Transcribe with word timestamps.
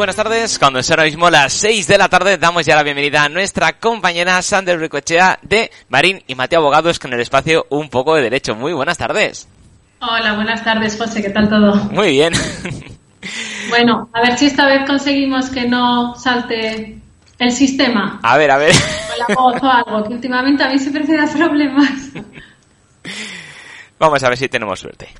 Buenas 0.00 0.16
tardes, 0.16 0.58
cuando 0.58 0.78
es 0.78 0.90
ahora 0.90 1.04
mismo 1.04 1.28
las 1.28 1.52
6 1.52 1.86
de 1.86 1.98
la 1.98 2.08
tarde, 2.08 2.38
damos 2.38 2.64
ya 2.64 2.74
la 2.74 2.82
bienvenida 2.82 3.22
a 3.22 3.28
nuestra 3.28 3.74
compañera 3.74 4.40
Sander 4.40 4.80
Ricochea 4.80 5.38
de 5.42 5.70
Marín 5.90 6.22
y 6.26 6.34
Mateo 6.34 6.60
Abogados 6.60 6.98
con 6.98 7.12
el 7.12 7.20
espacio 7.20 7.66
Un 7.68 7.90
poco 7.90 8.14
de 8.14 8.22
Derecho. 8.22 8.54
Muy 8.54 8.72
buenas 8.72 8.96
tardes. 8.96 9.46
Hola, 10.00 10.36
buenas 10.36 10.64
tardes, 10.64 10.96
José, 10.96 11.20
¿qué 11.20 11.28
tal 11.28 11.50
todo? 11.50 11.74
Muy 11.92 12.12
bien. 12.12 12.32
Bueno, 13.68 14.08
a 14.14 14.22
ver 14.22 14.38
si 14.38 14.46
esta 14.46 14.64
vez 14.64 14.86
conseguimos 14.86 15.50
que 15.50 15.68
no 15.68 16.14
salte 16.14 16.98
el 17.38 17.52
sistema 17.52 18.18
A 18.22 18.38
ver, 18.38 18.50
a 18.50 18.56
ver. 18.56 18.72
o 18.74 19.18
la 19.18 19.34
voz 19.34 19.62
o 19.62 19.70
algo, 19.70 20.08
que 20.08 20.14
últimamente 20.14 20.64
a 20.64 20.70
mí 20.70 20.78
siempre 20.78 21.04
me 21.04 21.14
da 21.18 21.30
problemas. 21.30 21.92
Vamos 23.98 24.24
a 24.24 24.28
ver 24.30 24.38
si 24.38 24.48
tenemos 24.48 24.80
suerte. 24.80 25.10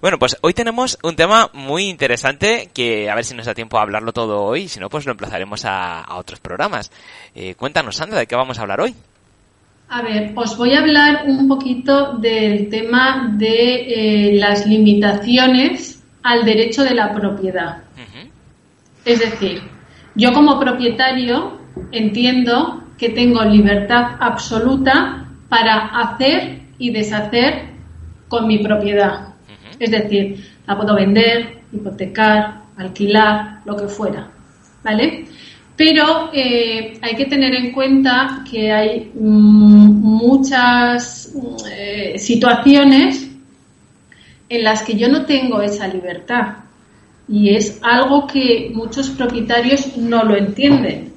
Bueno, 0.00 0.18
pues 0.18 0.36
hoy 0.42 0.54
tenemos 0.54 0.96
un 1.02 1.16
tema 1.16 1.50
muy 1.52 1.88
interesante 1.88 2.70
que 2.72 3.10
a 3.10 3.16
ver 3.16 3.24
si 3.24 3.34
nos 3.34 3.46
da 3.46 3.54
tiempo 3.54 3.78
a 3.78 3.82
hablarlo 3.82 4.12
todo 4.12 4.44
hoy, 4.44 4.68
si 4.68 4.78
no, 4.78 4.88
pues 4.88 5.04
lo 5.06 5.12
emplazaremos 5.12 5.64
a, 5.64 6.00
a 6.02 6.16
otros 6.18 6.38
programas. 6.38 6.92
Eh, 7.34 7.56
cuéntanos, 7.56 7.96
Sandra, 7.96 8.20
¿de 8.20 8.26
qué 8.28 8.36
vamos 8.36 8.58
a 8.58 8.62
hablar 8.62 8.80
hoy? 8.80 8.94
A 9.88 10.02
ver, 10.02 10.32
os 10.36 10.56
voy 10.56 10.74
a 10.74 10.80
hablar 10.80 11.24
un 11.26 11.48
poquito 11.48 12.18
del 12.18 12.68
tema 12.68 13.34
de 13.36 14.28
eh, 14.28 14.38
las 14.38 14.66
limitaciones 14.66 16.04
al 16.22 16.44
derecho 16.44 16.84
de 16.84 16.94
la 16.94 17.12
propiedad. 17.12 17.82
Es 19.04 19.20
decir, 19.20 19.62
yo 20.14 20.32
como 20.32 20.60
propietario 20.60 21.58
entiendo 21.90 22.84
que 22.98 23.08
tengo 23.08 23.42
libertad 23.42 24.16
absoluta 24.20 25.26
para 25.48 25.86
hacer 25.86 26.60
y 26.78 26.90
deshacer 26.90 27.70
con 28.28 28.46
mi 28.46 28.58
propiedad. 28.58 29.27
Es 29.78 29.90
decir, 29.90 30.44
la 30.66 30.76
puedo 30.76 30.94
vender, 30.94 31.62
hipotecar, 31.72 32.62
alquilar, 32.76 33.60
lo 33.64 33.76
que 33.76 33.88
fuera. 33.88 34.30
¿Vale? 34.82 35.26
Pero 35.76 36.30
eh, 36.32 36.98
hay 37.00 37.14
que 37.14 37.26
tener 37.26 37.54
en 37.54 37.72
cuenta 37.72 38.44
que 38.50 38.72
hay 38.72 39.12
mm, 39.14 40.00
muchas 40.02 41.32
eh, 41.70 42.18
situaciones 42.18 43.28
en 44.48 44.64
las 44.64 44.82
que 44.82 44.96
yo 44.96 45.08
no 45.08 45.24
tengo 45.24 45.60
esa 45.60 45.86
libertad. 45.86 46.56
Y 47.28 47.50
es 47.50 47.78
algo 47.82 48.26
que 48.26 48.72
muchos 48.74 49.10
propietarios 49.10 49.96
no 49.96 50.24
lo 50.24 50.36
entienden. 50.36 51.12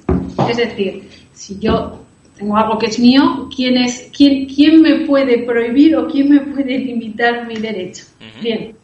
Es 0.48 0.58
decir, 0.58 1.08
si 1.32 1.58
yo 1.58 2.01
tengo 2.36 2.56
algo 2.56 2.78
que 2.78 2.86
es 2.86 2.98
mío, 2.98 3.48
¿quién, 3.54 3.76
es, 3.76 4.10
quién, 4.16 4.46
quién 4.46 4.82
me 4.82 5.06
puede 5.06 5.38
prohibir 5.38 5.96
o 5.96 6.08
quién 6.08 6.30
me 6.30 6.40
puede 6.40 6.78
limitar 6.78 7.46
mi 7.46 7.56
derecho? 7.56 8.04
Bien. 8.42 8.74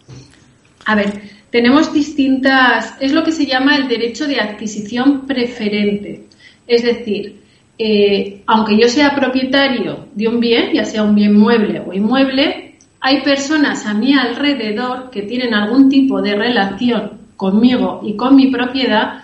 A 0.84 0.94
ver, 0.94 1.20
tenemos 1.50 1.92
distintas, 1.92 2.94
es 3.00 3.12
lo 3.12 3.25
que 3.25 3.32
se 3.32 3.47
llama 3.47 3.76
el 3.76 3.88
derecho 3.88 4.26
de 4.26 4.41
adquisición 4.41 5.26
preferente. 5.26 6.26
Es 6.66 6.82
decir, 6.82 7.41
eh, 7.78 8.42
aunque 8.47 8.78
yo 8.78 8.88
sea 8.88 9.14
propietario 9.14 10.06
de 10.15 10.28
un 10.28 10.41
bien, 10.41 10.72
ya 10.75 10.84
sea 10.84 11.03
un 11.03 11.15
bien 11.15 11.34
mueble 11.38 11.80
o 11.80 11.92
inmueble, 11.92 12.76
hay 13.00 13.22
personas 13.22 13.86
a 13.86 13.94
mi 13.94 14.15
alrededor 14.15 15.10
que 15.10 15.22
tienen 15.22 15.54
algún 15.54 15.88
tipo 15.88 16.20
de 16.20 16.34
relación 16.34 17.12
conmigo 17.36 18.00
y 18.03 18.16
con 18.16 18.34
mi 18.34 18.48
propiedad 18.48 19.17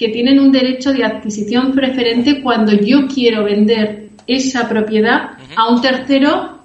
que 0.00 0.08
tienen 0.08 0.40
un 0.40 0.50
derecho 0.50 0.94
de 0.94 1.04
adquisición 1.04 1.72
preferente 1.72 2.40
cuando 2.40 2.72
yo 2.72 3.06
quiero 3.06 3.44
vender 3.44 4.08
esa 4.26 4.66
propiedad 4.66 5.32
a 5.54 5.68
un 5.70 5.82
tercero 5.82 6.58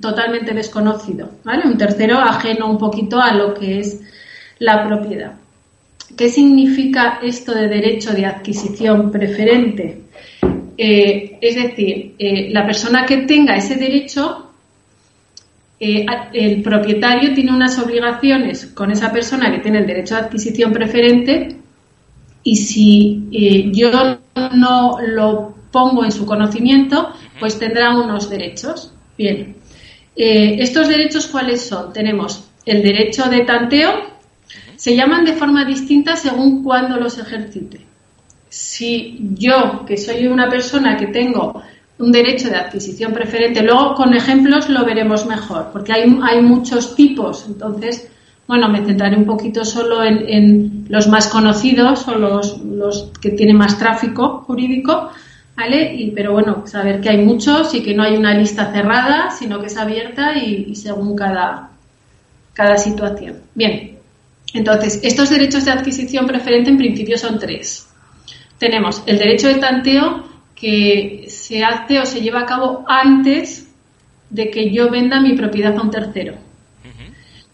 totalmente 0.00 0.54
desconocido, 0.54 1.28
¿vale? 1.42 1.66
Un 1.66 1.76
tercero 1.76 2.20
ajeno 2.20 2.70
un 2.70 2.78
poquito 2.78 3.20
a 3.20 3.34
lo 3.34 3.52
que 3.52 3.80
es 3.80 4.00
la 4.60 4.86
propiedad. 4.86 5.32
¿Qué 6.16 6.28
significa 6.28 7.18
esto 7.20 7.52
de 7.52 7.66
derecho 7.66 8.12
de 8.12 8.26
adquisición 8.26 9.10
preferente? 9.10 10.02
Eh, 10.78 11.38
es 11.40 11.56
decir, 11.56 12.14
eh, 12.16 12.48
la 12.52 12.64
persona 12.64 13.04
que 13.04 13.22
tenga 13.22 13.56
ese 13.56 13.74
derecho, 13.74 14.52
eh, 15.80 16.06
el 16.32 16.62
propietario 16.62 17.34
tiene 17.34 17.52
unas 17.52 17.76
obligaciones 17.80 18.66
con 18.66 18.92
esa 18.92 19.10
persona 19.10 19.50
que 19.50 19.58
tiene 19.58 19.80
el 19.80 19.86
derecho 19.88 20.14
de 20.14 20.20
adquisición 20.20 20.72
preferente 20.72 21.61
y 22.44 22.56
si 22.56 23.28
eh, 23.32 23.70
yo 23.72 23.90
no 24.54 24.98
lo 25.00 25.54
pongo 25.70 26.04
en 26.04 26.12
su 26.12 26.26
conocimiento, 26.26 27.10
pues 27.40 27.58
tendrá 27.58 27.96
unos 27.96 28.28
derechos. 28.28 28.92
Bien, 29.16 29.56
Eh, 30.14 30.56
¿estos 30.60 30.88
derechos 30.88 31.26
cuáles 31.26 31.62
son? 31.62 31.90
Tenemos 31.92 32.44
el 32.66 32.82
derecho 32.82 33.30
de 33.30 33.44
tanteo, 33.44 33.92
se 34.76 34.94
llaman 34.94 35.24
de 35.24 35.32
forma 35.32 35.64
distinta 35.64 36.16
según 36.16 36.62
cuándo 36.62 36.98
los 36.98 37.16
ejercite. 37.16 37.86
Si 38.50 39.18
yo, 39.38 39.84
que 39.86 39.96
soy 39.96 40.26
una 40.26 40.50
persona 40.50 40.98
que 40.98 41.06
tengo 41.06 41.62
un 41.98 42.12
derecho 42.12 42.50
de 42.50 42.56
adquisición 42.56 43.12
preferente, 43.12 43.62
luego 43.62 43.94
con 43.94 44.12
ejemplos 44.12 44.68
lo 44.68 44.84
veremos 44.84 45.24
mejor, 45.24 45.70
porque 45.72 45.92
hay, 45.94 46.02
hay 46.22 46.42
muchos 46.42 46.94
tipos, 46.94 47.46
entonces, 47.46 48.10
bueno, 48.52 48.68
me 48.68 48.84
centraré 48.84 49.16
un 49.16 49.24
poquito 49.24 49.64
solo 49.64 50.04
en, 50.04 50.84
los 50.90 51.08
más 51.08 51.28
conocidos 51.28 52.06
o 52.06 52.16
los, 52.16 52.58
los 52.58 53.10
que 53.18 53.30
tienen 53.30 53.56
más 53.56 53.78
tráfico 53.78 54.44
jurídico, 54.46 55.08
¿vale? 55.56 55.94
Y, 55.94 56.10
pero 56.10 56.32
bueno, 56.32 56.66
saber 56.66 57.00
que 57.00 57.08
hay 57.08 57.24
muchos 57.24 57.74
y 57.74 57.82
que 57.82 57.94
no 57.94 58.02
hay 58.02 58.14
una 58.14 58.34
lista 58.34 58.70
cerrada, 58.70 59.30
sino 59.30 59.58
que 59.58 59.68
es 59.68 59.76
abierta 59.78 60.36
y, 60.36 60.66
y 60.68 60.74
según 60.76 61.16
cada, 61.16 61.70
cada 62.52 62.76
situación. 62.76 63.38
Bien, 63.54 63.96
entonces, 64.52 65.00
estos 65.02 65.30
derechos 65.30 65.64
de 65.64 65.70
adquisición 65.70 66.26
preferente 66.26 66.68
en 66.68 66.76
principio 66.76 67.16
son 67.16 67.38
tres. 67.38 67.88
Tenemos 68.58 69.02
el 69.06 69.16
derecho 69.16 69.48
de 69.48 69.54
tanteo 69.54 70.24
que 70.54 71.24
se 71.28 71.64
hace 71.64 72.00
o 72.00 72.04
se 72.04 72.20
lleva 72.20 72.40
a 72.40 72.46
cabo 72.46 72.84
antes 72.86 73.72
de 74.28 74.50
que 74.50 74.70
yo 74.70 74.90
venda 74.90 75.22
mi 75.22 75.32
propiedad 75.38 75.74
a 75.74 75.80
un 75.80 75.90
tercero. 75.90 76.51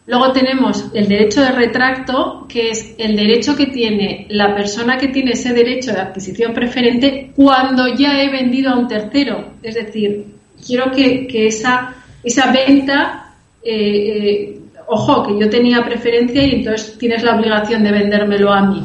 Luego 0.09 0.33
tenemos 0.33 0.87
el 0.95 1.07
derecho 1.07 1.43
de 1.43 1.53
retracto, 1.53 2.47
que 2.49 2.71
es 2.71 2.95
el 2.97 3.15
derecho 3.15 3.55
que 3.55 3.67
tiene 3.67 4.27
la 4.31 4.55
persona 4.55 4.97
que 4.97 5.09
tiene 5.09 5.33
ese 5.33 5.53
derecho 5.53 5.93
de 5.93 6.01
adquisición 6.01 6.55
preferente 6.55 7.31
cuando 7.37 7.87
ya 7.95 8.23
he 8.23 8.31
vendido 8.31 8.71
a 8.71 8.79
un 8.79 8.89
tercero. 8.89 9.53
Es 9.63 9.75
decir, 9.75 10.25
quiero 10.67 10.91
que, 10.93 11.27
esa, 11.47 11.95
venta, 12.51 13.35
eh, 13.63 13.75
eh, 13.75 14.61
ojo, 14.87 15.27
que 15.27 15.39
yo 15.39 15.51
tenía 15.51 15.85
preferencia 15.85 16.43
y 16.43 16.53
entonces 16.53 16.97
tienes 16.97 17.23
la 17.23 17.37
obligación 17.37 17.85
de 17.85 17.93
vendérmelo 17.93 18.51
a 18.51 18.63
mí. 18.63 18.83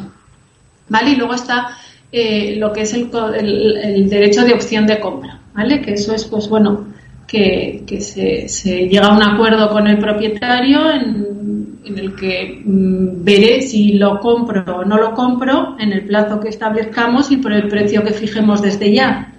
¿Vale? 0.90 1.10
Y 1.12 1.16
luego 1.16 1.32
está 1.34 1.70
eh, 2.12 2.56
lo 2.58 2.70
que 2.72 2.82
es 2.82 2.92
el- 2.92 3.76
el 3.82 4.08
derecho 4.10 4.44
de 4.44 4.52
opción 4.52 4.86
de 4.86 5.00
compra, 5.00 5.40
¿vale? 5.54 5.80
Que 5.80 5.94
eso 5.94 6.14
es, 6.14 6.26
pues 6.26 6.48
bueno, 6.48 6.93
que, 7.26 7.84
que 7.86 8.00
se, 8.00 8.48
se 8.48 8.88
llega 8.88 9.06
a 9.06 9.16
un 9.16 9.22
acuerdo 9.22 9.68
con 9.70 9.86
el 9.86 9.98
propietario 9.98 10.90
en, 10.90 11.78
en 11.84 11.98
el 11.98 12.14
que 12.14 12.62
mm, 12.64 13.24
veré 13.24 13.62
si 13.62 13.94
lo 13.94 14.18
compro 14.20 14.78
o 14.78 14.84
no 14.84 14.96
lo 14.96 15.14
compro 15.14 15.76
en 15.78 15.92
el 15.92 16.06
plazo 16.06 16.40
que 16.40 16.48
establezcamos 16.48 17.30
y 17.30 17.36
por 17.36 17.52
el 17.52 17.68
precio 17.68 18.02
que 18.02 18.12
fijemos 18.12 18.62
desde 18.62 18.92
ya. 18.92 19.32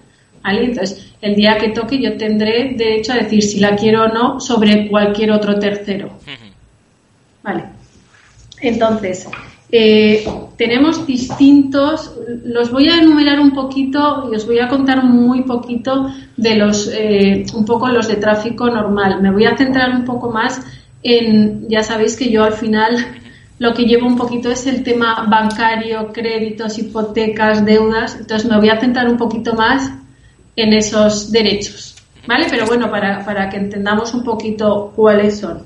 ¿Vale? 0.43 0.65
Entonces, 0.65 1.13
el 1.21 1.35
día 1.35 1.57
que 1.57 1.69
toque 1.69 1.99
yo 1.99 2.17
tendré 2.17 2.75
derecho 2.75 3.13
a 3.13 3.17
decir 3.17 3.41
si 3.41 3.59
la 3.59 3.75
quiero 3.75 4.03
o 4.03 4.07
no 4.09 4.39
sobre 4.39 4.88
cualquier 4.88 5.31
otro 5.31 5.57
tercero. 5.57 6.19
Vale. 7.41 7.63
Entonces, 8.61 9.27
eh, 9.77 10.25
tenemos 10.56 11.06
distintos, 11.06 12.13
los 12.45 12.72
voy 12.72 12.88
a 12.88 13.01
enumerar 13.01 13.42
un 13.42 13.51
poquito 13.51 14.30
y 14.31 14.36
os 14.36 14.45
voy 14.45 14.60
a 14.60 14.69
contar 14.69 15.04
muy 15.04 15.44
poquito 15.44 16.10
de 16.38 16.56
los, 16.56 16.89
eh, 16.94 17.45
un 17.54 17.66
poco 17.66 17.89
los 17.89 18.07
de 18.07 18.16
tráfico 18.16 18.69
normal. 18.69 19.22
Me 19.22 19.31
voy 19.31 19.45
a 19.45 19.57
centrar 19.57 19.94
un 19.94 20.06
poco 20.06 20.31
más 20.31 20.62
en, 21.04 21.68
ya 21.68 21.83
sabéis 21.83 22.16
que 22.16 22.31
yo 22.31 22.45
al 22.45 22.54
final 22.54 23.06
lo 23.60 23.74
que 23.74 23.83
llevo 23.83 24.07
un 24.07 24.16
poquito 24.16 24.50
es 24.50 24.66
el 24.66 24.81
tema 24.81 25.25
bancario, 25.30 26.13
créditos, 26.13 26.77
hipotecas, 26.77 27.66
deudas, 27.66 28.16
entonces 28.18 28.50
me 28.50 28.57
voy 28.57 28.69
a 28.69 28.80
centrar 28.80 29.10
un 29.10 29.18
poquito 29.18 29.56
más 29.56 29.92
en 30.56 30.72
esos 30.72 31.33
derechos, 31.33 31.98
¿vale? 32.25 32.48
Pero 32.50 32.66
bueno, 32.66 32.89
para, 32.89 33.25
para 33.25 33.50
que 33.50 33.57
entendamos 33.57 34.13
un 34.13 34.24
poquito 34.24 34.94
cuáles 34.95 35.39
son. 35.39 35.66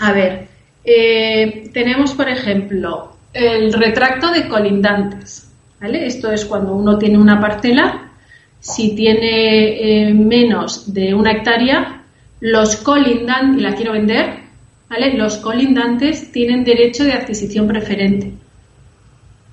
A 0.00 0.12
ver, 0.12 0.57
eh, 0.84 1.70
tenemos, 1.72 2.12
por 2.14 2.28
ejemplo, 2.28 3.16
el 3.32 3.72
retracto 3.72 4.30
de 4.30 4.48
colindantes. 4.48 5.50
¿vale? 5.80 6.06
Esto 6.06 6.30
es 6.32 6.44
cuando 6.44 6.74
uno 6.74 6.98
tiene 6.98 7.18
una 7.18 7.40
parcela, 7.40 8.12
si 8.60 8.94
tiene 8.94 10.08
eh, 10.08 10.14
menos 10.14 10.92
de 10.92 11.14
una 11.14 11.32
hectárea, 11.32 12.02
los 12.40 12.76
colindantes, 12.76 13.58
y 13.58 13.62
la 13.62 13.74
quiero 13.74 13.92
vender, 13.92 14.40
¿vale? 14.88 15.14
los 15.14 15.38
colindantes 15.38 16.32
tienen 16.32 16.64
derecho 16.64 17.04
de 17.04 17.12
adquisición 17.12 17.66
preferente. 17.66 18.32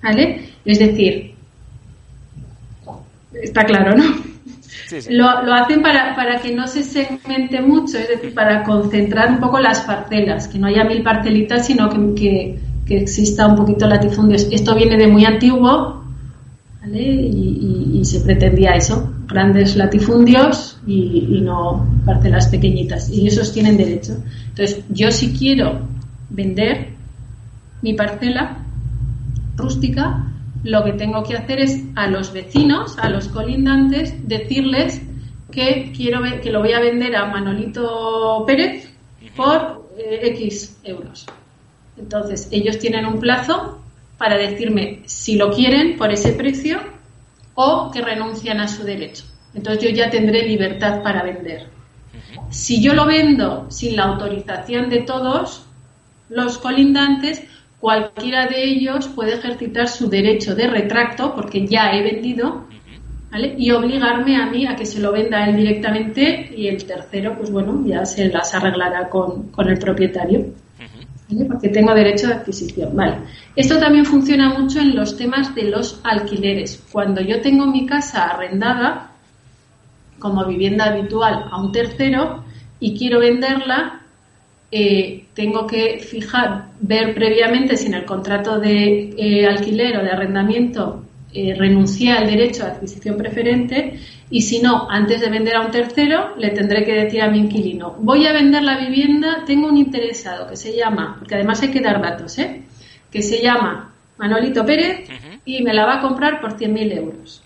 ¿vale? 0.01 0.49
Es 0.63 0.79
decir, 0.79 1.33
está 3.33 3.65
claro, 3.65 3.95
¿no? 3.95 4.34
Lo, 5.09 5.27
hacen 5.53 5.81
para, 5.81 6.15
para 6.15 6.39
que 6.41 6.53
no 6.53 6.67
se 6.67 6.83
segmente 6.83 7.61
mucho, 7.61 7.97
es 7.97 8.07
decir, 8.07 8.33
para 8.33 8.63
concentrar 8.63 9.31
un 9.31 9.39
poco 9.39 9.59
las 9.59 9.81
parcelas, 9.81 10.47
que 10.47 10.59
no 10.59 10.67
haya 10.67 10.83
mil 10.83 11.01
parcelitas, 11.01 11.65
sino 11.65 11.89
que, 12.15 12.59
que, 12.85 12.97
exista 12.97 13.47
un 13.47 13.55
poquito 13.55 13.87
latifundios. 13.87 14.47
Esto 14.51 14.75
viene 14.75 14.97
de 14.97 15.07
muy 15.07 15.25
antiguo 15.25 16.03
¿vale? 16.81 17.01
y, 17.01 18.01
se 18.05 18.19
pretendía 18.19 18.75
eso, 18.75 19.11
grandes 19.27 19.75
latifundios 19.75 20.79
y, 20.85 21.27
y 21.31 21.41
no 21.41 21.87
parcelas 22.05 22.47
pequeñitas. 22.49 23.09
Y 23.09 23.25
esos 23.25 23.51
tienen 23.51 23.77
derecho. 23.77 24.17
Entonces, 24.49 24.83
yo 24.89 25.09
si 25.09 25.33
quiero 25.33 25.79
vender 26.29 26.89
mi 27.81 27.95
parcela 27.95 28.59
rústica, 29.55 30.27
lo 30.65 30.83
que 30.83 30.93
tengo 30.93 31.23
que 31.23 31.37
hacer 31.37 31.59
es 31.59 31.83
a 31.95 32.07
los 32.07 32.33
vecinos, 32.33 32.97
a 32.97 33.09
los 33.09 33.27
colindantes, 33.27 34.27
decirles 34.27 34.99
que 35.51 35.93
quiero 35.95 36.23
que 36.41 36.51
lo 36.51 36.61
voy 36.61 36.73
a 36.73 36.79
vender 36.79 37.15
a 37.15 37.25
Manolito 37.25 38.43
Pérez 38.47 38.91
por 39.35 39.87
eh, 39.95 40.21
X 40.23 40.79
euros. 40.83 41.27
Entonces, 41.97 42.49
ellos 42.51 42.79
tienen 42.79 43.05
un 43.05 43.19
plazo 43.19 43.79
para 44.17 44.37
decirme 44.37 45.03
si 45.05 45.35
lo 45.35 45.51
quieren 45.51 45.97
por 45.97 46.11
ese 46.11 46.33
precio 46.33 46.79
o 47.53 47.91
que 47.91 48.01
renuncian 48.01 48.59
a 48.59 48.67
su 48.67 48.83
derecho. 48.83 49.23
Entonces, 49.53 49.83
yo 49.83 49.89
ya 49.91 50.09
tendré 50.09 50.47
libertad 50.47 51.03
para 51.03 51.21
vender. 51.21 51.69
Si 52.49 52.81
yo 52.81 52.95
lo 52.95 53.05
vendo 53.05 53.69
sin 53.69 53.95
la 53.95 54.05
autorización 54.05 54.89
de 54.89 55.03
todos 55.03 55.67
los 56.27 56.57
colindantes, 56.57 57.43
cualquiera 57.85 58.47
de 58.47 58.63
ellos 58.63 59.07
puede 59.09 59.35
ejercitar 59.35 59.87
su 59.87 60.09
derecho 60.09 60.55
de 60.55 60.65
retracto, 60.65 61.35
porque 61.35 61.67
ya 61.67 61.91
he 61.91 62.01
vendido, 62.01 62.65
¿vale? 63.31 63.53
y 63.59 63.69
obligarme 63.69 64.37
a 64.37 64.47
mí 64.47 64.65
a 64.65 64.75
que 64.75 64.87
se 64.87 64.99
lo 64.99 65.11
venda 65.11 65.47
él 65.47 65.55
directamente 65.55 66.51
y 66.57 66.67
el 66.67 66.83
tercero, 66.83 67.37
pues 67.37 67.51
bueno, 67.51 67.83
ya 67.85 68.03
se 68.03 68.27
las 68.29 68.55
arreglará 68.55 69.07
con, 69.07 69.51
el 69.55 69.77
propietario. 69.77 70.47
Porque 71.47 71.69
tengo 71.69 71.93
derecho 71.93 72.27
de 72.27 72.33
adquisición. 72.33 72.95
Vale. 72.95 73.17
Esto 73.55 73.77
también 73.77 74.05
funciona 74.05 74.49
mucho 74.57 74.79
en 74.79 74.95
los 74.95 75.15
temas 75.15 75.53
de 75.53 75.69
los 75.69 76.01
alquileres. 76.03 76.83
Cuando 76.91 77.21
yo 77.21 77.39
tengo 77.41 77.67
mi 77.67 77.85
casa 77.85 78.31
arrendada 78.31 79.11
como 80.17 80.43
vivienda 80.43 80.85
habitual 80.85 81.45
a 81.51 81.61
un 81.61 81.71
tercero 81.71 82.43
y 82.79 82.97
quiero 82.97 83.19
venderla, 83.19 84.01
eh, 84.71 85.27
tengo 85.35 85.67
que 85.67 85.99
fijar, 85.99 86.64
ver 86.79 87.13
previamente 87.13 87.77
si 87.77 87.87
en 87.87 87.95
el 87.95 88.05
contrato 88.05 88.59
de 88.59 89.13
eh, 89.17 89.47
alquiler 89.47 89.97
o 89.97 90.03
de 90.03 90.11
arrendamiento 90.11 91.03
eh, 91.33 91.53
renuncié 91.57 92.11
al 92.13 92.27
derecho 92.27 92.63
a 92.63 92.67
adquisición 92.67 93.17
preferente 93.17 93.99
y 94.29 94.41
si 94.41 94.61
no, 94.61 94.89
antes 94.89 95.21
de 95.21 95.29
vender 95.29 95.55
a 95.55 95.61
un 95.61 95.71
tercero, 95.71 96.35
le 96.37 96.49
tendré 96.51 96.83
que 96.83 96.93
decir 96.93 97.21
a 97.21 97.29
mi 97.29 97.39
inquilino, 97.39 97.95
voy 97.99 98.25
a 98.25 98.33
vender 98.33 98.63
la 98.63 98.77
vivienda, 98.77 99.43
tengo 99.45 99.67
un 99.67 99.77
interesado 99.77 100.47
que 100.47 100.55
se 100.55 100.75
llama, 100.75 101.15
porque 101.19 101.35
además 101.35 101.61
hay 101.61 101.71
que 101.71 101.81
dar 101.81 102.01
datos, 102.01 102.37
¿eh? 102.39 102.63
que 103.11 103.21
se 103.21 103.41
llama 103.41 103.93
Manolito 104.17 104.65
Pérez 104.65 105.09
y 105.45 105.61
me 105.61 105.73
la 105.73 105.85
va 105.85 105.95
a 105.95 106.01
comprar 106.01 106.41
por 106.41 106.57
100.000 106.57 106.97
euros. 106.97 107.43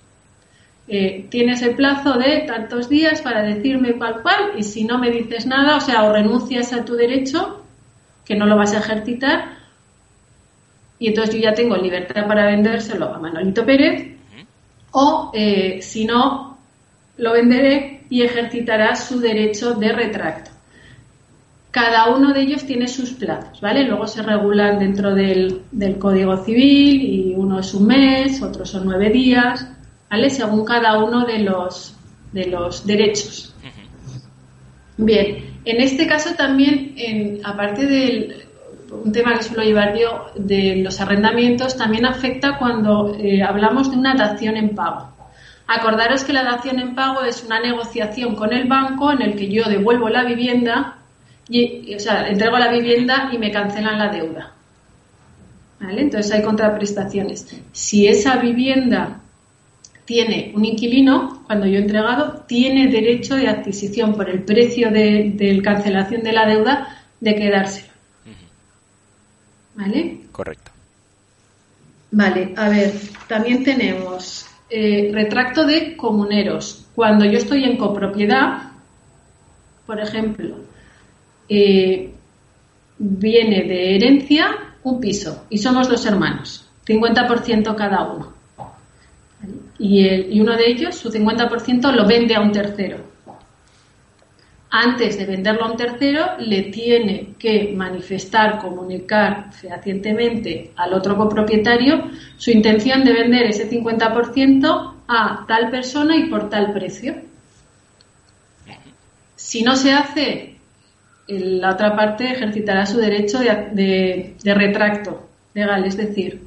Eh, 0.88 1.28
tienes 1.30 1.62
el 1.62 1.76
plazo 1.76 2.14
de 2.14 2.46
tantos 2.48 2.90
días 2.90 3.22
para 3.22 3.44
decirme 3.44 3.94
cuál 3.94 4.22
cual 4.24 4.54
y 4.58 4.64
si 4.64 4.86
no 4.86 4.98
me 4.98 5.12
dices 5.12 5.46
nada, 5.46 5.78
o 5.78 5.82
sea, 5.82 6.04
o 6.04 6.14
renuncias 6.14 6.74
a 6.74 6.86
tu 6.86 6.96
derecho, 6.96 7.64
que 8.30 8.36
no 8.36 8.46
lo 8.46 8.56
vas 8.56 8.74
a 8.76 8.78
ejercitar, 8.78 9.58
y 11.00 11.08
entonces 11.08 11.34
yo 11.34 11.42
ya 11.42 11.56
tengo 11.56 11.76
libertad 11.76 12.28
para 12.28 12.46
vendérselo 12.46 13.12
a 13.12 13.18
Manolito 13.18 13.66
Pérez, 13.66 14.18
o 14.92 15.32
eh, 15.34 15.82
si 15.82 16.06
no, 16.06 16.60
lo 17.18 17.34
venderé 17.34 18.04
y 18.08 18.22
ejercitará 18.22 18.96
su 18.96 19.20
derecho 19.20 19.74
de 19.74 19.92
retracto. 19.94 20.52
Cada 21.72 22.16
uno 22.16 22.32
de 22.32 22.42
ellos 22.42 22.66
tiene 22.66 22.88
sus 22.88 23.14
plazos, 23.14 23.62
¿vale? 23.62 23.84
Luego 23.84 24.06
se 24.06 24.22
regulan 24.22 24.78
dentro 24.78 25.16
del, 25.16 25.64
del 25.72 25.98
Código 25.98 26.38
Civil 26.38 27.02
y 27.02 27.34
uno 27.36 27.62
es 27.62 27.74
un 27.74 27.88
mes, 27.88 28.44
otros 28.44 28.70
son 28.70 28.86
nueve 28.86 29.10
días, 29.10 29.68
¿vale? 30.08 30.30
Según 30.30 30.66
cada 30.66 31.04
uno 31.04 31.26
de 31.26 31.40
los, 31.40 31.96
de 32.32 32.46
los 32.46 32.86
derechos. 32.86 33.56
Bien, 34.98 35.49
en 35.66 35.82
este 35.82 36.08
caso 36.08 36.36
también, 36.36 36.94
en, 36.98 37.40
aparte 37.46 37.86
del 37.86 38.50
un 38.92 39.12
tema 39.12 39.36
que 39.38 39.44
suelo 39.44 39.64
llevar 39.64 39.98
yo 39.98 40.32
de 40.36 40.78
los 40.78 41.00
arrendamientos, 41.00 41.78
también 41.78 42.06
afecta 42.06 42.58
cuando 42.58 43.16
eh, 43.16 43.44
hablamos 43.44 43.92
de 43.92 43.98
una 43.98 44.16
dación 44.16 44.58
en 44.58 44.76
pago. 44.76 45.10
Acordaros 45.68 46.24
que 46.24 46.34
la 46.34 46.44
dación 46.44 46.80
en 46.80 46.96
pago 46.96 47.22
es 47.22 47.44
una 47.44 47.60
negociación 47.60 48.36
con 48.36 48.54
el 48.54 48.68
banco 48.68 49.12
en 49.12 49.22
el 49.22 49.36
que 49.36 49.50
yo 49.50 49.66
devuelvo 49.66 50.10
la 50.10 50.24
vivienda, 50.24 50.98
y, 51.48 51.94
o 51.96 52.00
sea, 52.00 52.28
entrego 52.28 52.58
la 52.58 52.72
vivienda 52.72 53.30
y 53.32 53.38
me 53.38 53.52
cancelan 53.52 53.98
la 53.98 54.10
deuda. 54.10 54.54
¿Vale? 55.80 56.02
Entonces 56.02 56.32
hay 56.32 56.42
contraprestaciones. 56.44 57.48
Si 57.72 58.08
esa 58.08 58.38
vivienda 58.38 59.22
tiene 60.06 60.52
un 60.56 60.66
inquilino, 60.66 61.39
cuando 61.50 61.66
yo 61.66 61.80
he 61.80 61.82
entregado, 61.82 62.44
tiene 62.46 62.92
derecho 62.92 63.36
de 63.36 63.48
adquisición 63.48 64.14
por 64.14 64.30
el 64.30 64.44
precio 64.44 64.92
de, 64.92 65.60
cancelación 65.64 66.22
de 66.22 66.32
la 66.32 66.46
deuda 66.46 67.04
de 67.20 67.34
quedárselo. 67.34 67.92
¿Vale? 69.74 70.20
Correcto. 70.32 70.70
Vale, 72.12 72.54
a 72.56 72.70
ver, 72.70 72.94
también 73.28 73.64
tenemos 73.64 74.46
eh, 74.70 75.10
retracto 75.12 75.66
de 75.66 75.98
comuneros. 75.98 76.86
Cuando 76.94 77.26
yo 77.26 77.40
estoy 77.40 77.64
en 77.64 77.78
copropiedad, 77.78 78.70
por 79.88 80.00
ejemplo, 80.00 80.56
eh, 81.50 82.14
viene 83.00 83.64
de 83.64 83.96
herencia 83.96 84.76
un 84.84 85.00
piso 85.00 85.46
y 85.50 85.58
somos 85.58 85.90
dos 85.90 86.06
hermanos, 86.06 86.70
50% 86.86 87.76
cada 87.76 88.04
uno 88.12 88.39
y, 89.80 90.40
uno 90.42 90.58
de 90.58 90.70
ellos, 90.70 90.96
su 90.96 91.10
50%, 91.10 91.92
lo 91.94 92.06
vende 92.06 92.36
a 92.36 92.42
un 92.42 92.52
tercero. 92.52 92.98
Antes 94.72 95.18
de 95.18 95.26
venderlo 95.26 95.64
a 95.64 95.72
un 95.72 95.78
tercero, 95.78 96.38
le 96.38 96.64
tiene 96.64 97.34
que 97.40 97.74
manifestar, 97.76 98.60
comunicar 98.60 99.52
fehacientemente 99.52 100.72
al 100.76 100.94
otro 100.94 101.18
copropietario 101.18 102.12
su 102.38 102.52
intención 102.52 103.04
de 103.04 103.14
vender 103.14 103.48
ese 103.48 103.68
50% 103.68 104.94
a 105.08 105.46
tal 105.48 105.72
persona 105.72 106.16
y 106.18 106.30
por 106.30 106.50
tal 106.50 106.72
precio. 106.72 107.16
Si 109.36 109.64
no 109.64 109.76
se 109.76 109.94
hace, 109.94 110.58
la 111.28 111.72
otra 111.72 111.96
parte 111.96 112.26
ejercitará 112.32 112.86
su 112.86 113.00
derecho 113.00 113.40
de 113.40 114.36
retracto 114.44 115.30
legal, 115.54 115.86
es 115.86 115.98
decir, 115.98 116.44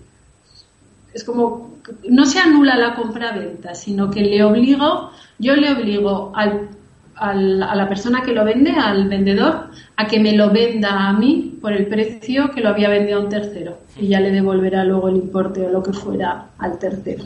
es 1.13 1.25
como 1.25 1.72
no 2.09 2.27
se 2.27 2.39
anula 2.39 2.77
la 2.77 2.95
compra-venta, 2.95 3.75
sino 3.75 4.11
que 4.11 4.21
le 4.21 4.43
obligo, 4.43 5.11
yo 5.39 5.55
le 5.57 5.73
obligo 5.73 6.33
a 6.35 7.35
la 7.35 7.89
persona 7.89 8.23
que 8.23 8.33
lo 8.33 8.45
vende, 8.45 8.73
al 8.73 9.09
vendedor, 9.09 9.71
a 9.97 10.07
que 10.07 10.19
me 10.19 10.33
lo 10.33 10.51
venda 10.51 11.09
a 11.09 11.13
mí 11.13 11.59
por 11.61 11.73
el 11.73 11.87
precio 11.87 12.51
que 12.51 12.61
lo 12.61 12.71
había 12.71 12.89
vendido 12.89 13.19
a 13.19 13.23
un 13.23 13.29
tercero 13.29 13.79
y 13.97 14.09
ya 14.09 14.21
le 14.21 14.31
devolverá 14.31 14.85
luego 14.85 15.09
el 15.09 15.17
importe 15.17 15.65
o 15.65 15.71
lo 15.71 15.83
que 15.83 15.93
fuera 15.93 16.47
al 16.59 16.79
tercero. 16.79 17.25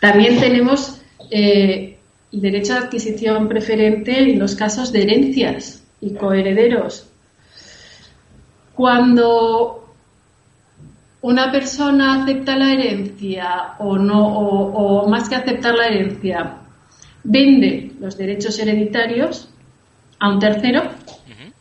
También 0.00 0.38
tenemos 0.38 1.00
eh, 1.30 1.98
el 2.32 2.40
derecho 2.40 2.74
de 2.74 2.80
adquisición 2.80 3.48
preferente 3.48 4.18
en 4.18 4.38
los 4.38 4.54
casos 4.54 4.92
de 4.92 5.02
herencias 5.02 5.82
y 6.00 6.14
coherederos. 6.14 7.06
Cuando 8.74 9.83
una 11.24 11.50
persona 11.50 12.22
acepta 12.22 12.54
la 12.54 12.70
herencia 12.70 13.76
o 13.78 13.96
no, 13.96 14.28
o, 14.28 15.08
más 15.08 15.26
que 15.26 15.36
aceptar 15.36 15.74
la 15.74 15.86
herencia, 15.86 16.58
vende 17.22 17.92
los 17.98 18.18
derechos 18.18 18.58
hereditarios 18.58 19.48
a 20.18 20.28
un 20.28 20.38
tercero, 20.38 20.82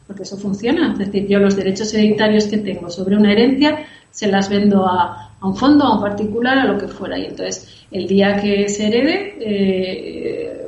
porque 0.06 0.24
eso 0.24 0.36
funciona. 0.36 0.92
Es 0.92 1.00
decir, 1.00 1.28
yo 1.28 1.40
los 1.40 1.56
derechos 1.56 1.94
hereditarios 1.94 2.48
que 2.48 2.58
tengo 2.58 2.90
sobre 2.90 3.16
una 3.16 3.32
herencia 3.32 3.86
se 4.12 4.28
las 4.28 4.50
vendo 4.50 4.86
a, 4.86 5.32
un 5.42 5.56
fondo, 5.56 5.86
a 5.86 5.96
un 5.96 6.02
particular, 6.02 6.58
a 6.58 6.66
lo 6.66 6.78
que 6.78 6.90
fuera. 6.90 7.18
Y 7.18 7.28
entonces, 7.28 7.86
el 7.90 8.06
día 8.06 8.36
que 8.42 8.68
se 8.68 8.88
herede, 8.88 9.38
eh, 9.40 10.68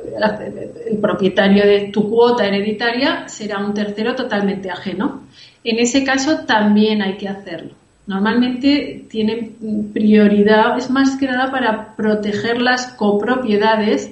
el 0.90 0.96
propietario 0.96 1.66
de 1.66 1.90
tu 1.92 2.08
cuota 2.08 2.46
hereditaria 2.46 3.28
será 3.28 3.58
un 3.58 3.74
tercero 3.74 4.14
totalmente 4.14 4.70
ajeno. 4.70 5.24
En 5.62 5.78
ese 5.80 6.02
caso, 6.02 6.46
también 6.46 7.02
hay 7.02 7.18
que 7.18 7.28
hacerlo 7.28 7.74
normalmente 8.06 9.06
tienen 9.08 9.90
prioridad, 9.92 10.78
es 10.78 10.90
más 10.90 11.16
que 11.16 11.26
nada 11.26 11.50
para 11.50 11.96
proteger 11.96 12.62
las 12.62 12.88
copropiedades 12.92 14.10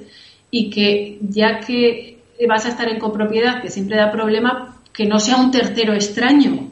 y 0.51 0.71
que 0.71 1.19
ya 1.23 1.61
que 1.61 2.19
vas 2.49 2.67
a 2.67 2.71
estar 2.71 2.89
en 2.89 2.99
copropiedad, 2.99 3.63
que 3.63 3.71
siempre 3.71 3.97
da 3.97 4.11
problema, 4.11 4.77
que 4.93 5.07
no 5.07 5.19
sea 5.21 5.37
un 5.37 5.51
tercero 5.51 5.93
extraño 5.93 6.71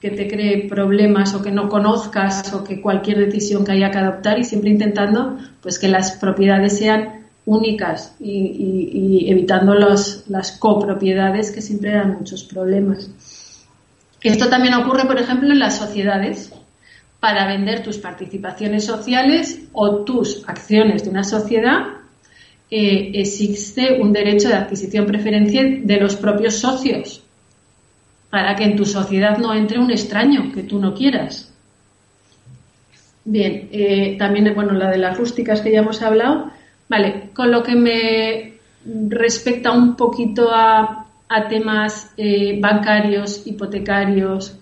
que 0.00 0.10
te 0.10 0.28
cree 0.28 0.68
problemas 0.68 1.34
o 1.34 1.42
que 1.42 1.50
no 1.50 1.68
conozcas 1.68 2.52
o 2.52 2.62
que 2.62 2.80
cualquier 2.80 3.18
decisión 3.18 3.64
que 3.64 3.72
haya 3.72 3.90
que 3.90 3.98
adoptar 3.98 4.38
y 4.38 4.44
siempre 4.44 4.70
intentando 4.70 5.38
pues 5.62 5.78
que 5.78 5.88
las 5.88 6.12
propiedades 6.12 6.78
sean 6.78 7.26
únicas 7.46 8.14
y, 8.20 9.26
evitando 9.28 9.74
las 9.74 10.58
copropiedades 10.58 11.50
que 11.50 11.62
siempre 11.62 11.92
dan 11.92 12.18
muchos 12.18 12.44
problemas. 12.44 13.10
Esto 14.28 14.48
también 14.48 14.74
ocurre, 14.74 15.04
por 15.04 15.20
ejemplo, 15.20 15.52
en 15.52 15.60
las 15.60 15.78
sociedades. 15.78 16.52
Para 17.20 17.46
vender 17.46 17.82
tus 17.82 17.98
participaciones 17.98 18.84
sociales 18.84 19.60
o 19.72 20.04
tus 20.04 20.46
acciones 20.48 21.04
de 21.04 21.10
una 21.10 21.24
sociedad, 21.24 21.86
eh, 22.70 23.12
existe 23.14 24.00
un 24.00 24.12
derecho 24.12 24.48
de 24.48 24.54
adquisición 24.54 25.06
preferencial 25.06 25.86
de 25.86 26.00
los 26.00 26.16
propios 26.16 26.56
socios 26.56 27.22
para 28.28 28.56
que 28.56 28.64
en 28.64 28.76
tu 28.76 28.84
sociedad 28.84 29.38
no 29.38 29.54
entre 29.54 29.78
un 29.78 29.90
extraño 29.90 30.52
que 30.52 30.64
tú 30.64 30.80
no 30.80 30.92
quieras. 30.92 31.52
Bien, 33.24 33.68
eh, 33.70 34.16
también, 34.18 34.52
bueno, 34.54 34.72
la 34.72 34.90
de 34.90 34.98
las 34.98 35.16
rústicas 35.16 35.60
que 35.60 35.70
ya 35.72 35.78
hemos 35.78 36.02
hablado. 36.02 36.50
Vale, 36.88 37.30
con 37.32 37.50
lo 37.50 37.62
que 37.62 37.76
me 37.76 38.54
respecta 39.08 39.70
un 39.70 39.96
poquito 39.96 40.50
a 40.52 41.05
a 41.28 41.48
temas 41.48 42.12
eh, 42.16 42.58
bancarios, 42.60 43.46
hipotecarios, 43.46 44.56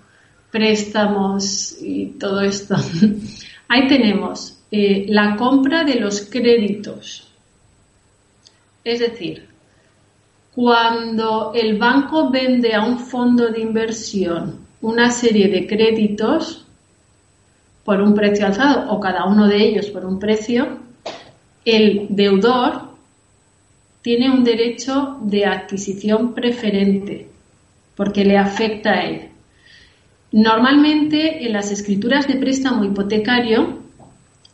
préstamos 0.51 1.77
y 1.81 2.07
todo 2.19 2.41
esto. 2.41 2.77
Ahí 3.69 3.89
tenemos 3.89 4.63
eh, 4.71 5.07
la 5.09 5.37
compra 5.37 5.85
de 5.85 5.97
los 5.97 6.23
créditos. 6.23 7.29
Es 8.85 9.01
decir, 9.01 9.49
cuando 10.55 11.53
el 11.55 11.79
banco 11.79 12.31
vende 12.31 12.75
a 12.75 12.85
un 12.85 12.99
fondo 12.99 13.49
de 13.49 13.61
inversión 13.61 14.65
una 14.81 15.11
serie 15.11 15.49
de 15.49 15.67
créditos 15.67 16.67
por 17.85 18.01
un 18.01 18.15
precio 18.15 18.47
alzado 18.47 18.93
o 18.93 19.01
cada 19.01 19.25
uno 19.25 19.49
de 19.49 19.57
ellos 19.57 19.87
por 19.87 20.05
un 20.05 20.19
precio, 20.19 20.79
el 21.65 22.07
deudor 22.11 22.94
tiene 24.05 24.31
un 24.31 24.45
derecho 24.45 25.17
de 25.23 25.47
adquisición 25.47 26.35
preferente 26.35 27.27
porque 27.97 28.23
le 28.23 28.37
afecta 28.37 28.91
a 28.91 29.01
él. 29.07 29.31
Normalmente 30.31 31.47
en 31.47 31.55
las 31.55 31.71
escrituras 31.71 32.29
de 32.29 32.35
préstamo 32.35 32.85
hipotecario, 32.85 33.79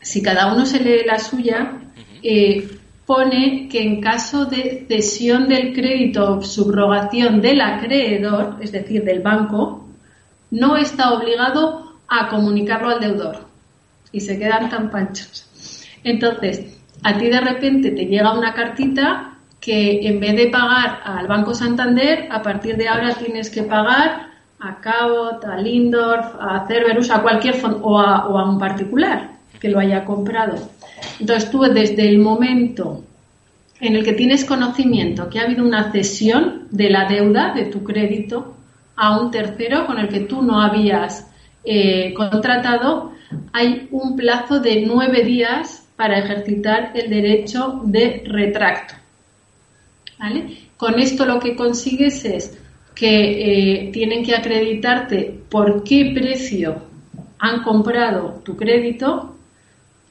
si 0.01 0.23
cada 0.23 0.53
uno 0.53 0.67
se 0.67 0.79
lee 0.79 1.03
la 1.05 1.19
suya, 1.19 1.81
eh, 2.23 2.69
pone 3.05 3.69
que 3.69 3.83
en 3.83 4.01
caso 4.01 4.45
de 4.45 4.87
cesión 4.87 5.49
del 5.49 5.73
crédito 5.73 6.37
o 6.37 6.43
subrogación 6.43 7.41
del 7.41 7.61
acreedor, 7.61 8.59
es 8.61 8.71
decir, 8.71 9.03
del 9.03 9.19
banco, 9.19 9.89
no 10.53 10.77
está 10.77 11.13
obligado 11.13 11.99
a 12.07 12.29
comunicarlo 12.29 12.91
al 12.91 13.01
deudor 13.01 13.49
y 14.13 14.21
se 14.21 14.39
quedan 14.39 14.71
tan 14.71 14.91
panchos. 14.93 15.45
Entonces, 16.05 16.79
a 17.03 17.19
ti 17.19 17.27
de 17.27 17.41
repente 17.41 17.91
te 17.91 18.07
llega 18.07 18.39
una 18.39 18.55
cartita 18.55 19.31
que 19.61 20.07
en 20.07 20.21
vez 20.21 20.37
de 20.37 20.47
pagar 20.49 21.01
al 21.05 21.27
Banco 21.27 21.55
Santander, 21.55 22.29
a 22.31 22.43
partir 22.43 22.77
de 22.77 22.89
ahora 22.89 23.15
tienes 23.15 23.51
que 23.51 23.63
pagar 23.63 24.31
a 24.59 24.81
Cabot, 24.81 25.45
a 25.45 25.57
Lindorf, 25.57 26.35
a 26.41 26.67
Cerberus, 26.67 27.11
a 27.11 27.23
cualquier 27.23 27.55
fondo 27.55 27.79
o 27.83 27.99
a, 27.99 28.45
un 28.49 28.59
particular 28.59 29.33
que 29.61 29.69
lo 29.69 29.79
haya 29.79 30.05
comprado. 30.05 30.57
Entonces 31.19 31.51
tú 31.51 31.61
desde 31.61 32.09
el 32.09 32.19
momento 32.19 33.05
en 33.81 33.97
el 33.97 34.05
que 34.05 34.15
tienes 34.15 34.45
conocimiento 34.45 35.29
que 35.29 35.39
ha 35.39 35.45
habido 35.45 35.65
una 35.65 35.91
cesión 35.93 36.67
de 36.71 36.91
la 36.91 37.07
deuda 37.07 37.53
de 37.55 37.67
tu 37.67 37.83
crédito 37.85 38.55
a 38.97 39.19
un 39.19 39.31
tercero 39.31 39.87
con 39.87 39.99
el 39.99 40.09
que 40.09 40.21
tú 40.21 40.43
no 40.43 40.61
habías 40.61 41.31
eh, 41.65 42.13
contratado, 42.15 43.13
hay 43.53 43.89
un 43.91 44.17
plazo 44.17 44.61
de 44.61 44.85
nueve 44.87 45.25
días 45.25 45.87
para 45.97 46.19
ejercitar 46.19 46.93
el 46.95 47.11
derecho 47.11 47.81
de 47.85 48.23
retracto. 48.27 49.00
Con 50.77 50.99
esto 50.99 51.25
lo 51.27 51.39
que 51.39 51.57
consigues 51.57 52.25
es 52.25 52.59
que 52.95 53.87
eh, 53.87 53.91
tienen 53.93 54.25
que 54.25 54.35
acreditarte 54.35 55.41
por 55.49 55.83
qué 55.85 56.13
precio 56.15 56.83
han 57.39 57.63
comprado 57.63 58.43
tu 58.45 58.57
crédito 58.57 59.37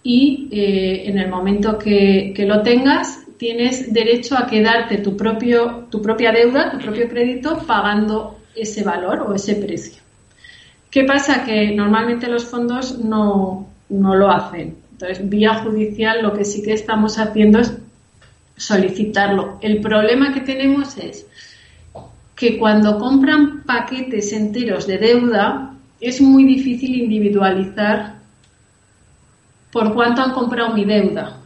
y 0.01 0.47
eh, 0.51 1.03
en 1.05 1.19
el 1.19 1.29
momento 1.29 1.77
que, 1.77 2.33
lo 2.47 2.63
tengas 2.63 3.25
tienes 3.37 3.93
derecho 3.93 4.37
a 4.37 4.47
quedarte 4.47 4.97
tu, 4.97 5.15
propio, 5.15 5.87
tu 5.89 6.01
propia 6.01 6.31
deuda, 6.31 6.71
tu 6.71 6.79
propio 6.79 7.07
crédito, 7.07 7.57
pagando 7.65 8.39
ese 8.55 8.83
valor 8.83 9.21
o 9.21 9.33
ese 9.33 9.55
precio. 9.55 10.01
¿Qué 10.89 11.03
pasa? 11.03 11.45
Que 11.45 11.71
normalmente 11.71 12.27
los 12.27 12.45
fondos 12.45 12.97
no, 12.99 13.69
no 13.89 14.15
lo 14.15 14.29
hacen. 14.29 14.75
Entonces, 14.91 15.29
vía 15.29 15.53
judicial 15.63 16.21
lo 16.21 16.33
que 16.33 16.43
sí 16.43 16.61
que 16.61 16.73
estamos 16.73 17.17
haciendo 17.17 17.59
es 17.59 17.77
solicitarlo. 18.59 19.57
El 19.61 19.79
problema 19.79 20.33
que 20.33 20.41
tenemos 20.41 20.97
es 20.97 21.25
que 22.35 22.57
cuando 22.57 22.99
compran 22.99 23.63
paquetes 23.63 24.31
enteros 24.33 24.85
de 24.85 24.97
deuda 24.97 25.73
es 25.99 26.21
muy 26.21 26.43
difícil 26.43 26.95
individualizar 26.95 28.15
por 29.71 29.93
cuánto 29.93 30.21
han 30.21 30.33
comprado 30.33 30.73
mi 30.73 30.85
deuda. 30.85 31.37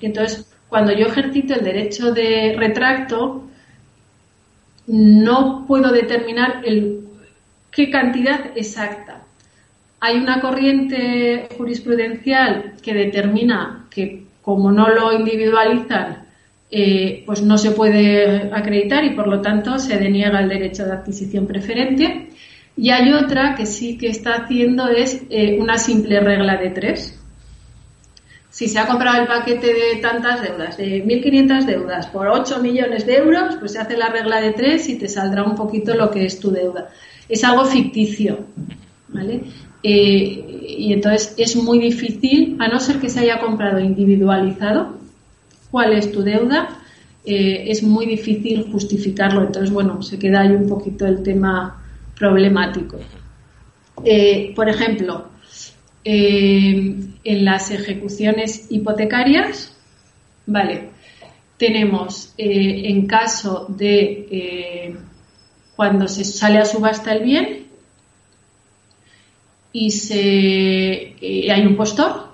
Entonces, 0.00 0.52
cuando 0.68 0.92
yo 0.92 1.06
ejercito 1.06 1.54
el 1.54 1.64
derecho 1.64 2.12
de 2.12 2.54
retracto, 2.56 3.44
no 4.86 5.64
puedo 5.66 5.92
determinar 5.92 6.62
el, 6.64 7.06
qué 7.70 7.90
cantidad 7.90 8.56
exacta. 8.56 9.22
Hay 10.00 10.16
una 10.18 10.40
corriente 10.40 11.48
jurisprudencial 11.56 12.74
que 12.82 12.94
determina 12.94 13.86
que 13.90 14.26
como 14.42 14.70
no 14.70 14.88
lo 14.88 15.12
individualizan, 15.12 16.25
eh, 16.70 17.22
pues 17.24 17.42
no 17.42 17.58
se 17.58 17.70
puede 17.70 18.50
acreditar 18.52 19.04
y 19.04 19.10
por 19.10 19.28
lo 19.28 19.40
tanto 19.40 19.78
se 19.78 19.98
deniega 19.98 20.40
el 20.40 20.48
derecho 20.48 20.84
de 20.84 20.92
adquisición 20.92 21.46
preferente. 21.46 22.30
Y 22.76 22.90
hay 22.90 23.12
otra 23.12 23.54
que 23.54 23.66
sí 23.66 23.96
que 23.96 24.08
está 24.08 24.34
haciendo 24.34 24.88
es 24.88 25.22
eh, 25.30 25.58
una 25.60 25.78
simple 25.78 26.20
regla 26.20 26.56
de 26.56 26.70
tres. 26.70 27.18
Si 28.50 28.68
se 28.68 28.78
ha 28.78 28.86
comprado 28.86 29.20
el 29.20 29.28
paquete 29.28 29.66
de 29.66 29.96
tantas 30.00 30.42
deudas, 30.42 30.76
de 30.78 31.04
1.500 31.04 31.64
deudas 31.66 32.06
por 32.06 32.26
8 32.26 32.60
millones 32.62 33.04
de 33.04 33.16
euros, 33.16 33.56
pues 33.56 33.72
se 33.72 33.78
hace 33.78 33.96
la 33.96 34.08
regla 34.08 34.40
de 34.40 34.52
tres 34.52 34.88
y 34.88 34.98
te 34.98 35.08
saldrá 35.08 35.44
un 35.44 35.54
poquito 35.54 35.94
lo 35.94 36.10
que 36.10 36.24
es 36.24 36.40
tu 36.40 36.50
deuda. 36.50 36.88
Es 37.28 37.44
algo 37.44 37.66
ficticio, 37.66 38.46
¿vale? 39.08 39.42
Eh, 39.82 40.74
y 40.78 40.92
entonces 40.92 41.34
es 41.36 41.54
muy 41.54 41.78
difícil, 41.78 42.56
a 42.58 42.68
no 42.68 42.80
ser 42.80 42.98
que 42.98 43.10
se 43.10 43.20
haya 43.20 43.40
comprado 43.40 43.78
individualizado, 43.78 44.96
cuál 45.76 45.92
es 45.92 46.10
tu 46.10 46.22
deuda, 46.22 46.70
eh, 47.22 47.64
es 47.66 47.82
muy 47.82 48.06
difícil 48.06 48.72
justificarlo. 48.72 49.42
Entonces, 49.42 49.70
bueno, 49.70 50.00
se 50.00 50.18
queda 50.18 50.40
ahí 50.40 50.52
un 50.52 50.66
poquito 50.66 51.04
el 51.04 51.22
tema 51.22 51.84
problemático. 52.18 52.96
Eh, 54.02 54.54
por 54.56 54.70
ejemplo, 54.70 55.26
eh, 56.02 56.96
en 57.24 57.44
las 57.44 57.70
ejecuciones 57.70 58.68
hipotecarias, 58.70 59.76
vale, 60.46 60.88
tenemos 61.58 62.32
en 62.38 63.06
caso 63.06 63.66
de 63.68 64.96
cuando 65.76 66.08
se 66.08 66.24
sale 66.24 66.58
a 66.58 66.64
subasta 66.64 67.12
el 67.12 67.22
bien 67.22 67.66
y 69.74 69.90
se, 69.90 71.16
hay 71.52 71.66
un 71.66 71.76
postor, 71.76 72.25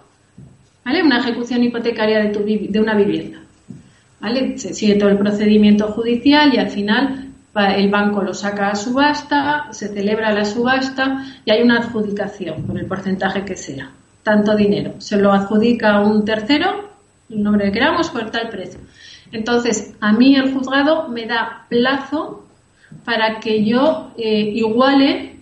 ¿vale? 0.84 1.02
Una 1.02 1.18
ejecución 1.18 1.62
hipotecaria 1.62 2.20
de, 2.20 2.28
tu, 2.28 2.44
de 2.44 2.80
una 2.80 2.94
vivienda. 2.94 3.38
¿Vale? 4.20 4.58
Se 4.58 4.72
sigue 4.72 4.94
todo 4.94 5.08
el 5.08 5.18
procedimiento 5.18 5.88
judicial 5.88 6.54
y 6.54 6.58
al 6.58 6.70
final 6.70 7.32
el 7.54 7.90
banco 7.90 8.22
lo 8.22 8.32
saca 8.32 8.70
a 8.70 8.74
subasta, 8.74 9.68
se 9.72 9.88
celebra 9.88 10.32
la 10.32 10.44
subasta 10.44 11.24
y 11.44 11.50
hay 11.50 11.62
una 11.62 11.78
adjudicación 11.78 12.62
por 12.62 12.78
el 12.78 12.86
porcentaje 12.86 13.44
que 13.44 13.56
sea. 13.56 13.90
Tanto 14.22 14.56
dinero. 14.56 14.94
Se 14.98 15.16
lo 15.16 15.32
adjudica 15.32 15.96
a 15.96 16.00
un 16.00 16.24
tercero, 16.24 16.88
el 17.28 17.42
nombre 17.42 17.66
que 17.66 17.72
queramos, 17.72 18.08
por 18.10 18.30
tal 18.30 18.48
precio. 18.48 18.80
Entonces, 19.32 19.94
a 20.00 20.12
mí 20.12 20.36
el 20.36 20.52
juzgado 20.52 21.08
me 21.08 21.26
da 21.26 21.66
plazo 21.68 22.46
para 23.04 23.40
que 23.40 23.64
yo 23.64 24.12
eh, 24.16 24.52
iguale, 24.54 25.36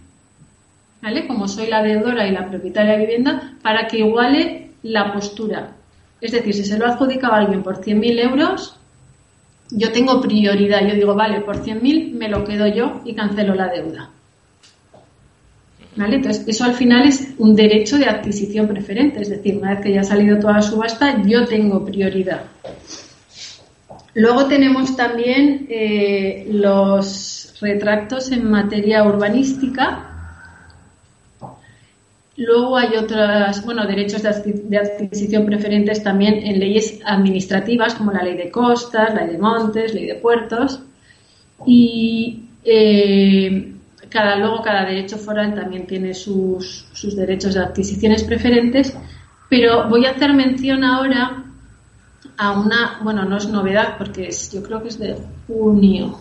¿vale? 1.02 1.26
Como 1.26 1.46
soy 1.46 1.66
la 1.66 1.82
deudora 1.82 2.26
y 2.26 2.32
la 2.32 2.48
propietaria 2.48 2.92
de 2.92 3.06
vivienda, 3.06 3.52
para 3.62 3.86
que 3.86 3.98
iguale 3.98 4.69
la 4.82 5.12
postura. 5.12 5.72
Es 6.20 6.32
decir, 6.32 6.54
si 6.54 6.64
se 6.64 6.78
lo 6.78 6.86
ha 6.86 6.90
adjudicado 6.90 7.34
a 7.34 7.38
alguien 7.38 7.62
por 7.62 7.80
100.000 7.80 8.30
euros, 8.30 8.76
yo 9.70 9.92
tengo 9.92 10.20
prioridad. 10.20 10.86
Yo 10.86 10.94
digo, 10.94 11.14
vale, 11.14 11.40
por 11.40 11.62
100.000 11.62 12.12
me 12.12 12.28
lo 12.28 12.44
quedo 12.44 12.66
yo 12.66 13.00
y 13.04 13.14
cancelo 13.14 13.54
la 13.54 13.68
deuda. 13.68 14.10
¿Vale? 15.96 16.16
Entonces, 16.16 16.46
eso 16.46 16.64
al 16.64 16.74
final 16.74 17.06
es 17.06 17.34
un 17.38 17.56
derecho 17.56 17.98
de 17.98 18.06
adquisición 18.06 18.68
preferente. 18.68 19.20
Es 19.20 19.30
decir, 19.30 19.56
una 19.56 19.74
vez 19.74 19.80
que 19.80 19.92
ya 19.92 20.00
ha 20.00 20.04
salido 20.04 20.38
toda 20.38 20.54
la 20.54 20.62
subasta, 20.62 21.22
yo 21.22 21.44
tengo 21.46 21.84
prioridad. 21.84 22.42
Luego 24.14 24.46
tenemos 24.46 24.96
también 24.96 25.66
eh, 25.70 26.46
los 26.50 27.54
retractos 27.60 28.32
en 28.32 28.50
materia 28.50 29.04
urbanística. 29.04 30.09
Luego 32.40 32.78
hay 32.78 32.96
otras, 32.96 33.62
bueno, 33.66 33.86
derechos 33.86 34.22
de 34.22 34.78
adquisición 34.78 35.44
preferentes 35.44 36.02
también 36.02 36.36
en 36.36 36.58
leyes 36.58 36.98
administrativas 37.04 37.94
como 37.94 38.12
la 38.12 38.22
ley 38.22 38.34
de 38.34 38.50
costas, 38.50 39.12
la 39.14 39.26
ley 39.26 39.32
de 39.32 39.38
montes, 39.38 39.92
ley 39.92 40.06
de 40.06 40.14
puertos. 40.14 40.80
Y 41.66 42.44
eh, 42.64 43.74
cada, 44.08 44.36
luego 44.36 44.62
cada 44.62 44.86
derecho 44.86 45.18
foral 45.18 45.54
también 45.54 45.86
tiene 45.86 46.14
sus, 46.14 46.86
sus 46.94 47.14
derechos 47.14 47.52
de 47.52 47.60
adquisiciones 47.60 48.24
preferentes. 48.24 48.96
Pero 49.50 49.90
voy 49.90 50.06
a 50.06 50.12
hacer 50.12 50.32
mención 50.32 50.82
ahora 50.82 51.44
a 52.38 52.58
una, 52.58 53.00
bueno, 53.02 53.26
no 53.26 53.36
es 53.36 53.50
novedad 53.50 53.96
porque 53.98 54.28
es, 54.28 54.50
yo 54.50 54.62
creo 54.62 54.82
que 54.82 54.88
es 54.88 54.98
de 54.98 55.14
junio. 55.46 56.18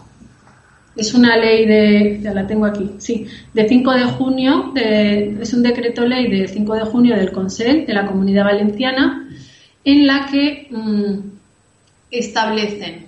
Es 1.00 1.13
una 1.13 1.38
ley 1.38 1.65
de, 1.65 2.20
ya 2.22 2.34
la 2.34 2.46
tengo 2.46 2.65
aquí, 2.65 2.96
sí, 2.98 3.25
de 3.53 3.70
5 3.70 3.94
de 3.94 4.03
junio, 4.03 4.74
es 4.75 5.53
un 5.53 5.63
decreto 5.63 6.06
ley 6.06 6.29
de 6.29 6.46
5 6.46 6.75
de 6.75 6.82
junio 6.82 7.15
del 7.15 7.32
Consell 7.32 7.86
de 7.86 7.94
la 7.94 8.06
Comunidad 8.06 8.44
Valenciana 8.44 9.29
en 9.86 10.06
la 10.06 10.27
que 10.29 10.68
mm, 10.70 11.20
establecen 12.12 13.08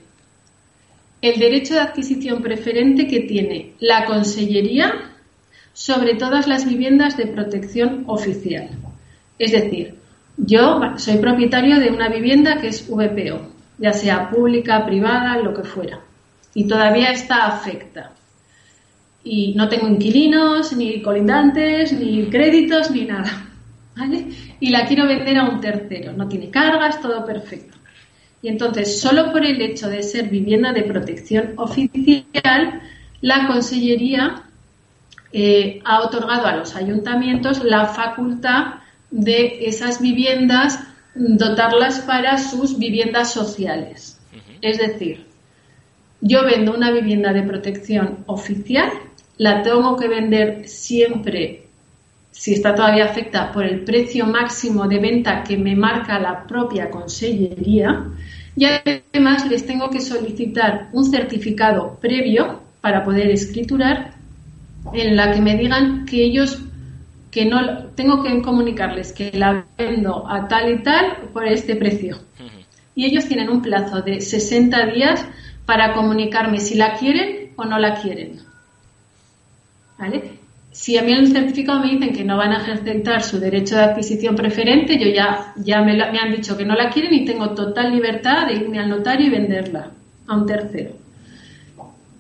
el 1.22 1.38
derecho 1.38 1.74
de 1.74 1.82
adquisición 1.82 2.42
preferente 2.42 3.08
que 3.08 3.20
tiene 3.20 3.74
la 3.82 4.06
Consellería 4.06 4.94
sobre 5.74 6.16
todas 6.16 6.48
las 6.48 6.66
viviendas 6.66 7.18
de 7.18 7.28
protección 7.28 8.06
oficial. 8.08 8.70
Es 9.38 9.52
decir, 9.52 9.96
yo 10.38 10.80
soy 10.96 11.18
propietario 11.18 11.78
de 11.78 11.90
una 11.90 12.08
vivienda 12.08 12.62
que 12.62 12.70
es 12.70 12.88
VPO, 12.90 13.52
ya 13.80 13.92
sea 13.92 14.30
pública, 14.30 14.86
privada, 14.86 15.36
lo 15.40 15.54
que 15.54 15.64
fuera, 15.64 16.00
y 16.54 16.68
todavía 16.68 17.12
está 17.12 17.48
afecta. 17.48 18.12
Y 19.24 19.54
no 19.56 19.70
tengo 19.70 19.88
inquilinos, 19.88 20.74
ni 20.74 21.02
colindantes, 21.02 21.94
ni 21.94 22.26
créditos, 22.26 22.92
ni 22.92 23.06
nada. 23.06 23.48
¿Vale? 23.96 24.28
Y 24.60 24.70
la 24.70 24.86
quiero 24.86 25.08
vender 25.08 25.38
a 25.38 25.50
un 25.50 25.62
tercero. 25.62 26.14
No 26.14 26.28
tiene 26.28 26.50
cargas, 26.50 27.02
todo 27.02 27.26
perfecto. 27.26 27.78
Y 28.42 28.48
entonces, 28.48 29.00
solo 29.00 29.32
por 29.32 29.46
el 29.46 29.62
hecho 29.62 29.88
de 29.90 30.02
ser 30.02 30.30
vivienda 30.30 30.74
de 30.74 30.84
protección 30.84 31.54
oficial, 31.58 32.82
la 33.22 33.48
Consellería 33.48 34.44
eh, 35.32 35.80
ha 35.86 36.02
otorgado 36.02 36.48
a 36.48 36.56
los 36.56 36.76
ayuntamientos 36.76 37.64
la 37.64 37.86
facultad 37.86 38.76
de 39.12 39.66
esas 39.66 40.02
viviendas, 40.02 40.80
dotarlas 41.14 42.00
para 42.00 42.38
sus 42.38 42.80
viviendas 42.80 43.32
sociales. 43.32 44.20
Es 44.62 44.78
decir, 44.80 45.31
yo 46.22 46.46
vendo 46.46 46.74
una 46.74 46.92
vivienda 46.92 47.34
de 47.34 47.44
protección 47.44 48.20
oficial, 48.28 48.90
la 49.38 49.64
tengo 49.64 49.98
que 49.98 50.08
vender 50.08 50.68
siempre, 50.68 51.64
si 52.32 52.54
está 52.54 52.76
todavía 52.76 53.06
afecta, 53.06 53.52
por 53.52 53.66
el 53.66 53.82
precio 53.82 54.26
máximo 54.28 54.88
de 54.88 55.00
venta 55.00 55.44
que 55.44 55.58
me 55.58 55.76
marca 55.76 56.20
la 56.20 56.46
propia 56.46 56.90
consellería 56.90 58.06
y 58.56 58.66
además 58.66 59.50
les 59.50 59.66
tengo 59.66 59.90
que 59.90 60.02
solicitar 60.02 60.90
un 60.94 61.06
certificado 61.06 61.98
previo 62.00 62.62
para 62.82 63.04
poder 63.04 63.30
escriturar 63.32 64.14
en 64.94 65.16
la 65.16 65.32
que 65.32 65.42
me 65.42 65.56
digan 65.56 66.06
que 66.06 66.24
ellos 66.24 66.62
que 67.32 67.46
no 67.46 67.86
tengo 67.96 68.22
que 68.22 68.42
comunicarles 68.42 69.14
que 69.14 69.32
la 69.34 69.66
vendo 69.78 70.30
a 70.30 70.48
tal 70.48 70.70
y 70.70 70.84
tal 70.84 71.30
por 71.32 71.48
este 71.48 71.76
precio. 71.78 72.18
Y 72.94 73.06
ellos 73.06 73.26
tienen 73.26 73.50
un 73.50 73.62
plazo 73.62 74.02
de 74.02 74.20
60 74.20 74.88
días 74.88 75.26
para 75.66 75.94
comunicarme 75.94 76.60
si 76.60 76.76
la 76.76 76.96
quieren 76.98 77.52
o 77.56 77.66
no 77.66 77.80
la 77.80 77.96
quieren. 77.96 78.40
¿Vale? 79.98 80.42
Si 80.72 80.98
a 80.98 81.04
mí 81.04 81.12
en 81.12 81.20
el 81.20 81.32
certificado 81.32 81.82
me 81.82 81.92
dicen 81.92 82.14
que 82.14 82.24
no 82.24 82.38
van 82.38 82.54
a 82.54 82.62
ejercitar 82.62 83.22
su 83.24 83.40
derecho 83.40 83.76
de 83.76 83.84
adquisición 83.84 84.36
preferente, 84.36 84.98
yo 84.98 85.10
ya, 85.10 85.54
ya 85.58 85.82
me, 85.82 85.96
me 85.96 86.20
han 86.20 86.32
dicho 86.32 86.58
que 86.58 86.66
no 86.66 86.76
la 86.76 86.90
quieren 86.90 87.14
y 87.14 87.26
tengo 87.26 87.50
total 87.52 87.92
libertad 87.92 88.48
de 88.48 88.54
irme 88.54 88.80
al 88.80 88.90
notario 88.90 89.28
y 89.28 89.30
venderla 89.30 89.92
a 90.28 90.36
un 90.36 90.46
tercero. 90.46 90.92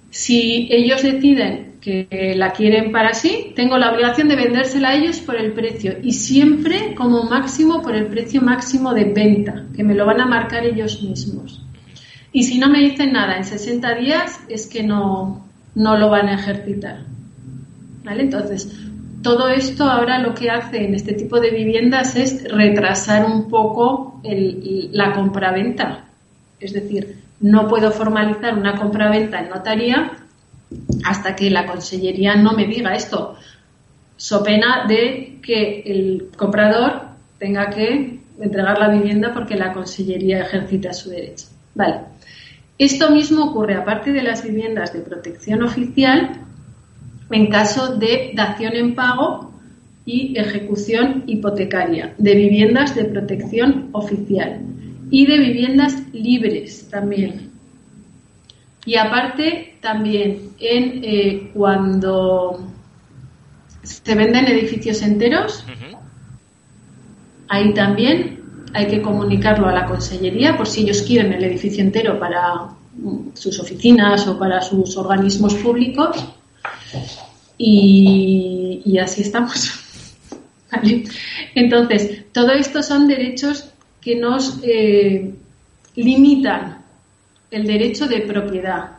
Si 0.09 0.67
ellos 0.69 1.01
deciden 1.01 1.71
que 1.81 2.33
la 2.35 2.51
quieren 2.51 2.91
para 2.91 3.13
sí, 3.13 3.53
tengo 3.55 3.77
la 3.77 3.91
obligación 3.91 4.27
de 4.27 4.35
vendérsela 4.35 4.89
a 4.89 4.95
ellos 4.95 5.19
por 5.19 5.35
el 5.35 5.53
precio 5.53 5.97
y 6.03 6.11
siempre 6.11 6.93
como 6.95 7.23
máximo 7.23 7.81
por 7.81 7.95
el 7.95 8.07
precio 8.07 8.41
máximo 8.41 8.93
de 8.93 9.05
venta, 9.05 9.65
que 9.75 9.83
me 9.83 9.95
lo 9.95 10.05
van 10.05 10.21
a 10.21 10.27
marcar 10.27 10.65
ellos 10.65 11.01
mismos. 11.01 11.61
Y 12.33 12.43
si 12.43 12.59
no 12.59 12.69
me 12.69 12.79
dicen 12.79 13.13
nada 13.13 13.37
en 13.37 13.43
60 13.43 13.95
días, 13.95 14.39
es 14.47 14.67
que 14.67 14.83
no, 14.83 15.45
no 15.75 15.97
lo 15.97 16.09
van 16.09 16.29
a 16.29 16.35
ejercitar. 16.35 16.99
¿Vale? 18.03 18.23
Entonces, 18.23 18.71
todo 19.21 19.49
esto 19.49 19.83
ahora 19.83 20.19
lo 20.19 20.33
que 20.33 20.49
hace 20.49 20.85
en 20.85 20.95
este 20.95 21.13
tipo 21.13 21.39
de 21.39 21.51
viviendas 21.51 22.15
es 22.15 22.43
retrasar 22.51 23.25
un 23.25 23.49
poco 23.49 24.21
la 24.23 25.13
compraventa. 25.13 26.05
Es 26.59 26.73
decir, 26.73 27.21
no 27.39 27.67
puedo 27.67 27.91
formalizar 27.91 28.57
una 28.57 28.75
compraventa 28.75 29.39
en 29.39 29.49
notaría 29.49 30.11
hasta 31.05 31.35
que 31.35 31.49
la 31.49 31.65
consellería 31.65 32.35
no 32.35 32.53
me 32.53 32.65
diga 32.65 32.95
esto, 32.95 33.35
so 34.15 34.43
pena 34.43 34.85
de 34.87 35.39
que 35.41 35.81
el 35.85 36.29
comprador 36.37 37.01
tenga 37.39 37.69
que 37.69 38.19
entregar 38.39 38.79
la 38.79 38.89
vivienda 38.89 39.33
porque 39.33 39.55
la 39.55 39.73
consellería 39.73 40.41
ejercita 40.41 40.93
su 40.93 41.09
derecho. 41.09 41.47
Vale. 41.75 42.01
Esto 42.81 43.11
mismo 43.11 43.45
ocurre, 43.45 43.75
aparte 43.75 44.11
de 44.11 44.23
las 44.23 44.43
viviendas 44.43 44.91
de 44.91 45.01
protección 45.01 45.61
oficial, 45.61 46.41
en 47.29 47.45
caso 47.45 47.95
de 47.95 48.31
dación 48.33 48.75
en 48.75 48.95
pago 48.95 49.53
y 50.03 50.33
ejecución 50.35 51.23
hipotecaria, 51.27 52.15
de 52.17 52.33
viviendas 52.33 52.95
de 52.95 53.05
protección 53.05 53.89
oficial 53.91 54.61
y 55.11 55.27
de 55.27 55.37
viviendas 55.37 55.95
libres 56.11 56.89
también, 56.89 57.51
y 58.83 58.95
aparte, 58.95 59.75
también 59.79 60.49
en 60.59 61.01
eh, 61.03 61.51
cuando 61.53 62.67
se 63.83 64.15
venden 64.15 64.47
edificios 64.47 65.03
enteros, 65.03 65.63
ahí 67.47 67.75
también 67.75 68.40
hay 68.73 68.87
que 68.87 69.01
comunicarlo 69.01 69.67
a 69.67 69.73
la 69.73 69.85
consellería 69.85 70.57
por 70.57 70.67
si 70.67 70.81
ellos 70.81 71.01
quieren 71.01 71.33
el 71.33 71.43
edificio 71.43 71.83
entero 71.83 72.19
para 72.19 72.65
mm, 72.95 73.29
sus 73.33 73.59
oficinas 73.59 74.27
o 74.27 74.37
para 74.37 74.61
sus 74.61 74.97
organismos 74.97 75.55
públicos. 75.55 76.17
Y, 77.57 78.97
así 78.97 79.21
estamos. 79.21 79.71
Entonces, 81.55 82.25
todo 82.31 82.51
esto 82.51 82.81
son 82.81 83.07
derechos 83.07 83.69
que 83.99 84.15
nos 84.15 84.59
eh, 84.63 85.33
limitan 85.95 86.83
el 87.51 87.67
derecho 87.67 88.07
de 88.07 88.21
propiedad. 88.21 88.97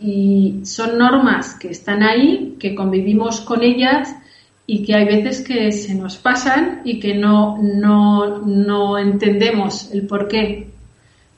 Y 0.00 0.60
son 0.64 0.98
normas 0.98 1.54
que 1.54 1.70
están 1.70 2.02
ahí, 2.02 2.56
que 2.58 2.74
convivimos 2.74 3.40
con 3.40 3.62
ellas 3.62 4.14
y 4.70 4.84
que 4.84 4.94
hay 4.94 5.06
veces 5.06 5.40
que 5.40 5.72
se 5.72 5.94
nos 5.94 6.18
pasan 6.18 6.82
y 6.84 7.00
que 7.00 7.14
no, 7.14 7.56
no, 7.56 8.40
no 8.40 8.98
entendemos 8.98 9.90
el 9.94 10.06
por 10.06 10.28
qué. 10.28 10.68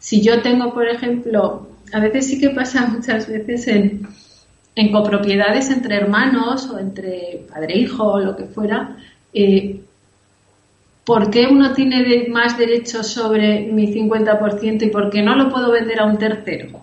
Si 0.01 0.21
yo 0.21 0.43
tengo, 0.43 0.75
por 0.75 0.89
ejemplo, 0.89 1.69
a 1.93 2.01
veces 2.01 2.27
sí 2.27 2.41
que 2.41 2.51
pasa 2.51 2.87
muchas 2.93 3.29
veces 3.29 3.69
en, 3.69 4.09
en 4.75 4.91
copropiedades 4.91 5.71
entre 5.71 5.95
hermanos 5.95 6.69
o 6.71 6.81
entre 6.81 7.47
padre 7.49 7.75
e 7.75 7.79
hijo 7.79 8.03
o 8.03 8.19
lo 8.19 8.37
que 8.37 8.47
fuera, 8.47 8.97
eh, 9.33 9.81
¿por 11.05 11.31
qué 11.31 11.47
uno 11.47 11.73
tiene 11.73 12.27
más 12.31 12.59
derechos 12.59 13.07
sobre 13.07 13.61
mi 13.61 13.95
50% 13.95 14.83
y 14.83 14.91
por 14.91 15.09
qué 15.09 15.23
no 15.23 15.37
lo 15.37 15.51
puedo 15.51 15.71
vender 15.71 16.01
a 16.01 16.07
un 16.07 16.19
tercero? 16.19 16.81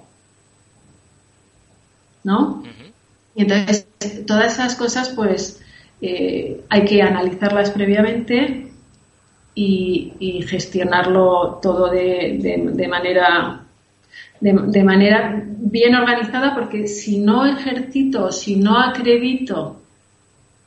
¿No? 2.24 2.64
Y 3.36 3.42
entonces, 3.42 3.86
todas 4.26 4.54
esas 4.54 4.76
cosas, 4.76 5.10
pues, 5.10 5.62
eh, 6.02 6.62
hay 6.70 6.86
que 6.86 7.02
analizarlas 7.02 7.72
previamente 7.72 8.68
y, 9.56 10.44
gestionarlo 10.48 11.60
todo 11.62 11.90
de, 11.90 12.88
manera 12.88 13.64
de, 14.40 14.84
manera 14.84 15.44
bien 15.46 15.96
organizada 15.96 16.54
porque 16.54 16.88
si 16.88 17.18
no 17.18 17.46
ejercito, 17.46 18.32
si 18.32 18.56
no 18.56 18.80
acredito, 18.80 19.82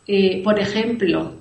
eh, 0.07 0.43
por 0.43 0.59
ejemplo, 0.59 1.35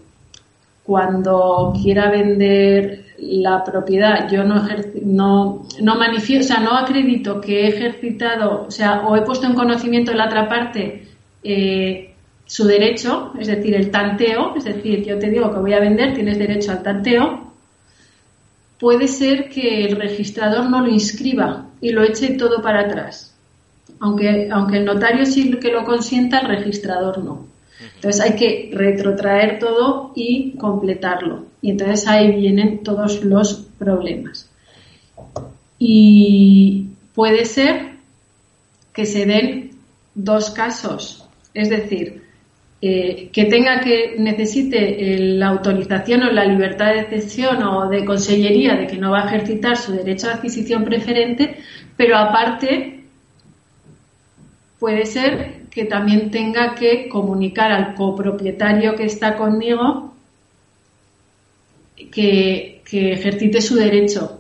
cuando 0.84 1.74
quiera 1.82 2.12
vender 2.12 3.06
la 3.18 3.64
propiedad, 3.64 4.30
yo 4.30 4.44
no, 4.44 4.68
no, 5.04 5.64
no 5.82 5.96
manifiesto, 5.96 6.54
o 6.54 6.56
sea, 6.56 6.64
no 6.64 6.78
acredito 6.78 7.42
que 7.42 7.62
he 7.62 7.68
ejercitado, 7.70 8.66
o 8.68 8.72
sea, 8.72 9.08
o 9.08 9.16
he 9.16 9.24
puesto 9.24 9.48
en 9.48 9.56
conocimiento 9.56 10.12
de 10.12 10.18
la 10.18 10.28
otra 10.28 10.48
parte 10.48 11.08
eh, 11.44 12.09
su 12.50 12.66
derecho, 12.66 13.32
es 13.40 13.46
decir, 13.46 13.76
el 13.76 13.92
tanteo, 13.92 14.56
es 14.56 14.64
decir, 14.64 15.06
yo 15.06 15.20
te 15.20 15.30
digo 15.30 15.54
que 15.54 15.60
voy 15.60 15.74
a 15.74 15.80
vender, 15.80 16.16
tienes 16.16 16.40
derecho 16.40 16.72
al 16.72 16.82
tanteo, 16.82 17.54
puede 18.80 19.08
ser 19.08 19.50
que 19.50 19.86
el 19.86 19.96
registrador 19.96 20.68
no 20.68 20.82
lo 20.82 20.90
inscriba 20.90 21.68
y 21.80 21.92
lo 21.92 22.02
eche 22.02 22.30
todo 22.40 22.64
para 22.64 22.88
atrás. 22.88 23.36
Aunque, 24.00 24.50
aunque 24.52 24.78
el 24.78 24.86
notario 24.86 25.28
sí 25.28 25.52
que 25.60 25.72
lo 25.72 25.86
consienta, 25.86 26.40
el 26.40 26.48
registrador 26.48 27.24
no. 27.24 27.46
Entonces 27.96 28.20
hay 28.20 28.36
que 28.36 28.72
retrotraer 28.74 29.60
todo 29.60 30.12
y 30.16 30.54
completarlo. 30.58 31.46
Y 31.62 31.70
entonces 31.70 32.08
ahí 32.08 32.32
vienen 32.32 32.84
todos 32.84 33.24
los 33.24 33.68
problemas. 33.78 34.50
Y 35.78 36.88
puede 37.14 37.46
ser 37.46 37.92
que 38.92 39.06
se 39.06 39.28
den 39.28 39.76
dos 40.16 40.50
casos. 40.50 41.28
Es 41.54 41.70
decir, 41.70 42.24
eh, 42.82 43.30
que 43.34 43.46
tenga 43.46 43.82
que 43.82 44.16
necesite 44.18 45.18
la 45.20 45.50
autorización 45.50 46.24
o 46.24 46.32
la 46.32 46.46
libertad 46.46 46.94
de 46.94 47.10
cesión 47.10 47.62
o 47.64 47.90
de 47.90 48.06
consellería 48.06 48.76
de 48.76 48.88
que 48.88 48.96
no 48.98 49.12
va 49.12 49.24
a 49.24 49.28
ejercitar 49.28 49.76
su 49.76 49.92
derecho 49.92 50.30
a 50.30 50.36
adquisición 50.36 50.86
preferente, 50.86 51.58
pero 51.98 52.18
aparte 52.18 53.02
puede 54.80 55.06
ser 55.06 55.64
que 55.70 55.84
también 55.84 56.32
tenga 56.32 56.74
que 56.76 57.10
comunicar 57.10 57.72
al 57.74 57.96
copropietario 57.96 58.96
que 58.96 59.04
está 59.04 59.36
conmigo 59.36 60.14
que, 62.12 62.82
que 62.90 63.12
ejercite 63.12 63.62
su 63.62 63.76
derecho 63.76 64.39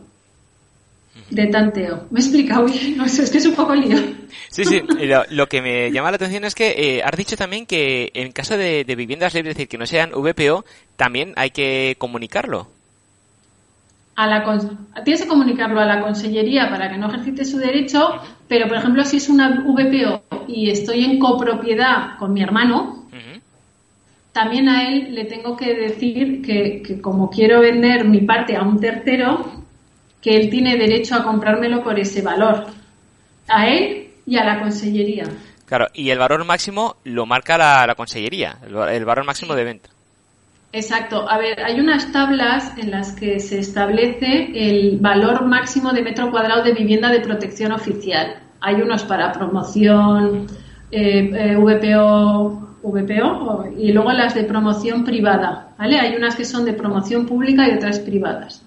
de 1.29 1.47
tanteo. 1.47 2.05
¿Me 2.11 2.19
he 2.19 2.23
explicado 2.23 2.65
bien? 2.65 2.97
No 2.97 3.07
sé, 3.07 3.23
es 3.23 3.31
que 3.31 3.37
es 3.37 3.45
un 3.45 3.55
poco 3.55 3.75
lío. 3.75 3.97
Sí, 4.49 4.65
sí. 4.65 4.81
Lo, 5.29 5.47
que 5.47 5.61
me 5.61 5.91
llama 5.91 6.11
la 6.11 6.15
atención 6.15 6.43
es 6.43 6.55
que 6.55 6.69
eh, 6.77 7.03
has 7.03 7.15
dicho 7.15 7.35
también 7.35 7.65
que 7.65 8.11
en 8.13 8.31
caso 8.31 8.57
de, 8.57 8.83
viviendas 8.97 9.33
libres, 9.33 9.51
es 9.51 9.57
decir, 9.57 9.67
que 9.67 9.77
no 9.77 9.85
sean 9.85 10.11
VPO, 10.11 10.65
también 10.95 11.33
hay 11.35 11.51
que 11.51 11.95
comunicarlo. 11.97 12.67
A 14.15 14.27
la 14.27 14.43
tienes 15.05 15.21
que 15.21 15.29
comunicarlo 15.29 15.79
a 15.79 15.85
la 15.85 16.01
consellería 16.01 16.69
para 16.69 16.89
que 16.89 16.97
no 16.97 17.07
ejercite 17.07 17.45
su 17.45 17.57
derecho, 17.57 18.19
pero 18.49 18.67
por 18.67 18.77
ejemplo, 18.77 19.05
si 19.05 19.17
es 19.17 19.29
una 19.29 19.63
VPO 19.65 20.45
y 20.47 20.69
estoy 20.69 21.05
en 21.05 21.19
copropiedad 21.19 22.17
con 22.17 22.33
mi 22.33 22.41
hermano, 22.41 23.07
también 24.33 24.67
a 24.67 24.89
él 24.89 25.15
le 25.15 25.25
tengo 25.25 25.55
que 25.55 25.73
decir 25.73 26.41
que, 26.41 26.81
que 26.85 27.01
como 27.01 27.29
quiero 27.29 27.61
vender 27.61 28.03
mi 28.05 28.21
parte 28.21 28.57
a 28.57 28.63
un 28.63 28.79
tercero, 28.79 29.58
que 30.21 30.35
él 30.35 30.49
tiene 30.49 30.77
derecho 30.77 31.15
a 31.15 31.23
comprármelo 31.23 31.83
por 31.83 31.99
ese 31.99 32.21
valor. 32.21 32.65
A 33.47 33.67
él 33.67 34.09
y 34.25 34.37
a 34.37 34.43
la 34.43 34.59
consellería. 34.59 35.25
Claro, 35.65 35.87
y 35.93 36.09
el 36.09 36.17
valor 36.17 36.45
máximo 36.45 36.95
lo 37.03 37.25
marca 37.25 37.57
la, 37.57 37.93
consellería, 37.95 38.57
el, 38.65 39.05
valor 39.05 39.25
máximo 39.25 39.55
de 39.55 39.63
venta. 39.63 39.89
Exacto. 40.71 41.29
A 41.29 41.37
ver, 41.37 41.63
hay 41.63 41.79
unas 41.79 42.11
tablas 42.11 42.73
en 42.77 42.91
las 42.91 43.13
que 43.13 43.39
se 43.39 43.59
establece 43.59 44.51
el 44.53 44.97
valor 44.99 45.45
máximo 45.45 45.93
de 45.93 46.03
metro 46.03 46.29
cuadrado 46.31 46.63
de 46.63 46.73
vivienda 46.73 47.09
de 47.09 47.21
protección 47.21 47.71
oficial. 47.71 48.39
Hay 48.61 48.75
unos 48.81 49.03
para 49.03 49.31
promoción, 49.31 50.47
eh, 50.91 51.31
eh, 51.33 51.55
VPO, 51.55 52.77
VPO 52.83 53.73
y 53.77 53.91
luego 53.91 54.11
las 54.11 54.35
de 54.35 54.43
promoción 54.43 55.03
privada. 55.03 55.69
¿vale? 55.77 55.99
Hay 55.99 56.15
unas 56.15 56.35
que 56.35 56.45
son 56.45 56.65
de 56.65 56.73
promoción 56.73 57.25
pública 57.25 57.67
y 57.67 57.75
otras 57.75 57.99
privadas. 57.99 58.63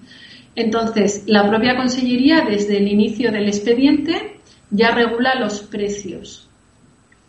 Entonces, 0.55 1.25
la 1.27 1.49
propia 1.49 1.77
Consellería, 1.77 2.43
desde 2.43 2.77
el 2.77 2.89
inicio 2.89 3.33
del 3.33 3.49
expediente, 3.49 4.41
ya 4.71 4.91
regula 4.91 5.35
los 5.37 5.61
precios. 5.61 6.49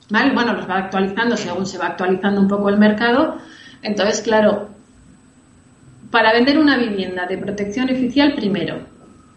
¿Vale? 0.09 0.33
Bueno, 0.33 0.53
los 0.53 0.69
va 0.69 0.77
actualizando 0.77 1.37
según 1.37 1.65
se 1.65 1.77
va 1.77 1.87
actualizando 1.87 2.41
un 2.41 2.47
poco 2.47 2.69
el 2.69 2.77
mercado. 2.77 3.37
Entonces, 3.81 4.21
claro, 4.21 4.69
para 6.11 6.33
vender 6.33 6.59
una 6.59 6.77
vivienda 6.77 7.25
de 7.25 7.37
protección 7.37 7.89
oficial, 7.89 8.35
primero, 8.35 8.85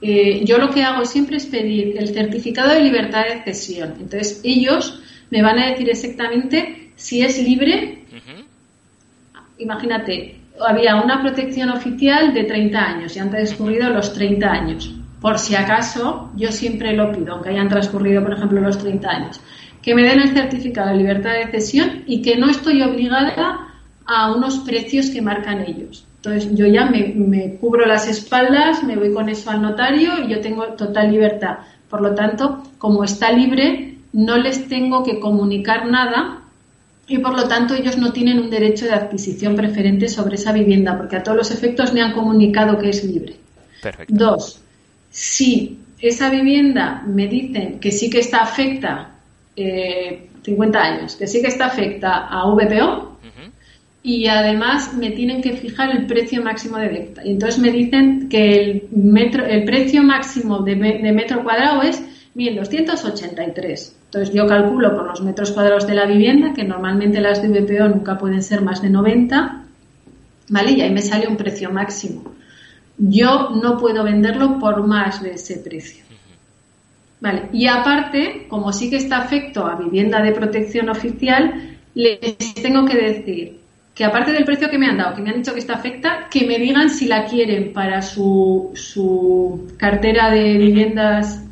eh, 0.01 0.45
yo 0.45 0.59
lo 0.59 0.71
que 0.71 0.83
hago 0.83 1.05
siempre 1.05 1.37
es 1.37 1.47
pedir 1.47 1.97
el 1.99 2.09
certificado 2.13 2.71
de 2.71 2.81
libertad 2.81 3.25
de 3.25 3.43
cesión. 3.45 3.95
Entonces, 4.01 4.41
ellos 4.45 5.01
me 5.31 5.43
van 5.43 5.59
a 5.59 5.71
decir 5.71 5.89
exactamente 5.89 6.93
si 6.97 7.23
es 7.23 7.43
libre. 7.43 8.05
Imagínate, 9.59 10.41
había 10.67 10.97
una 10.97 11.21
protección 11.21 11.71
oficial 11.71 12.33
de 12.33 12.45
30 12.45 12.79
años 12.79 13.17
y 13.17 13.19
han 13.19 13.31
transcurrido 13.31 13.91
los 13.91 14.13
30 14.13 14.47
años. 14.47 14.95
Por 15.21 15.39
si 15.39 15.55
acaso, 15.55 16.31
yo 16.37 16.53
siempre 16.53 16.93
lo 16.95 17.11
pido, 17.13 17.35
aunque 17.35 17.51
hayan 17.51 17.69
transcurrido, 17.69 18.23
por 18.23 18.35
ejemplo, 18.35 18.61
los 18.61 18.79
30 18.79 19.09
años, 19.09 19.41
que 19.83 19.95
me 19.95 20.03
den 20.03 20.21
el 20.21 20.35
certificado 20.35 20.91
de 20.91 20.97
libertad 20.97 21.33
de 21.33 21.51
cesión 21.51 22.03
y 22.07 22.23
que 22.23 22.37
no 22.37 22.49
estoy 22.49 22.83
obligada 22.83 23.69
a 24.05 24.33
unos 24.35 24.59
precios 24.59 25.11
que 25.11 25.23
marcan 25.23 25.63
ellos. 25.63 26.07
Entonces, 26.17 26.55
yo 26.55 26.67
ya 26.67 26.87
me, 26.87 27.13
me 27.15 27.55
cubro 27.57 27.87
las 27.87 28.09
espaldas, 28.09 28.83
me 28.83 28.97
voy 28.97 29.13
con 29.13 29.29
eso 29.29 29.51
al 29.51 29.63
notario 29.63 30.25
y 30.25 30.29
yo 30.29 30.41
tengo 30.41 30.65
total 30.75 31.11
libertad. 31.11 31.59
Por 31.89 32.03
lo 32.03 32.15
tanto, 32.15 32.63
como 32.79 33.05
está 33.05 33.31
libre, 33.33 33.99
no 34.13 34.37
les 34.37 34.69
tengo 34.69 35.05
que 35.05 35.21
comunicar 35.21 35.87
nada 35.87 36.46
y 37.09 37.19
por 37.19 37.35
lo 37.35 37.47
tanto 37.47 37.75
ellos 37.75 37.97
no 37.97 38.13
tienen 38.13 38.39
un 38.39 38.51
derecho 38.51 38.87
de 38.87 38.93
adquisición 38.93 39.55
preferente 39.55 40.09
sobre 40.09 40.35
esa 40.35 40.53
vivienda, 40.53 40.97
porque 40.97 41.17
a 41.17 41.23
todos 41.23 41.37
los 41.37 41.51
efectos 41.51 41.93
me 41.93 42.03
han 42.03 42.13
comunicado 42.13 42.79
que 42.79 42.91
es 42.91 43.05
libre. 43.05 43.37
Dos, 44.09 44.61
si 45.11 45.79
esa 46.01 46.31
vivienda 46.31 47.05
me 47.07 47.29
dicen 47.29 47.79
que 47.79 47.93
sí 47.93 48.11
que 48.11 48.19
está 48.19 48.39
afecta, 48.43 49.13
eh, 49.55 50.29
50 50.43 50.79
años, 50.83 51.17
que 51.17 51.27
sí 51.27 51.41
que 51.41 51.49
está 51.49 51.67
afecta 51.67 52.27
a 52.27 52.49
VPO, 52.51 53.17
y 54.03 54.29
además 54.29 54.95
me 54.95 55.11
tienen 55.11 55.43
que 55.43 55.55
fijar 55.55 55.91
el 55.91 56.07
precio 56.07 56.41
máximo 56.41 56.79
de 56.79 56.89
venta. 56.89 57.25
Y 57.25 57.31
entonces 57.31 57.61
me 57.61 57.73
dicen 57.73 58.29
que 58.29 58.55
el, 58.55 58.89
metro, 58.93 59.45
el 59.45 59.65
precio 59.65 60.01
máximo 60.05 60.61
de, 60.61 60.77
de 60.77 61.13
metro 61.13 61.43
cuadrado 61.43 61.83
es 61.83 62.01
1.283. 62.37 63.93
Entonces 64.17 64.35
yo 64.35 64.47
calculo 64.47 64.97
por 64.97 65.05
los 65.05 65.21
metros 65.21 65.53
cuadrados 65.53 65.87
de 65.87 65.95
la 65.95 66.07
vivienda, 66.07 66.55
que 66.55 66.65
normalmente 66.65 67.21
las 67.21 67.43
de 67.43 67.49
VPO 67.49 67.89
nunca 67.89 68.17
pueden 68.17 68.43
ser 68.43 68.63
más 68.63 68.81
de 68.81 68.89
90, 68.89 69.65
¿vale? 70.49 70.71
Y 70.71 70.81
ahí 70.81 70.91
me 70.91 71.03
sale 71.03 71.29
un 71.29 71.37
precio 71.37 71.71
máximo. 71.71 72.33
Yo 72.97 73.51
no 73.63 73.77
puedo 73.77 74.05
venderlo 74.05 74.59
por 74.59 74.87
más 74.87 75.23
de 75.23 75.33
ese 75.35 75.59
precio. 75.59 76.03
Vale. 77.21 77.51
Y 77.53 77.67
aparte, 77.67 78.47
como 78.49 78.73
sí 78.73 78.89
que 78.89 78.97
está 78.97 79.19
afecto 79.19 79.67
a 79.67 79.75
vivienda 79.75 80.23
de 80.23 80.33
protección 80.33 80.89
oficial, 80.89 81.77
les 81.93 82.55
tengo 82.55 82.87
que 82.87 82.97
decir 82.97 83.61
que 83.95 84.05
aparte 84.07 84.33
del 84.33 84.47
precio 84.47 84.71
que 84.71 84.79
me 84.79 84.87
han 84.87 84.97
dado, 84.97 85.15
que 85.15 85.21
me 85.21 85.29
han 85.29 85.43
dicho 85.43 85.53
que 85.53 85.61
está 85.61 85.75
afecta, 85.75 86.29
que 86.31 86.47
me 86.47 86.59
digan 86.59 86.89
si 86.89 87.05
la 87.05 87.27
quieren 87.27 87.75
para 87.75 88.01
su, 88.01 88.71
su 88.73 89.75
cartera 89.77 90.31
de 90.31 90.57
viviendas 90.57 91.46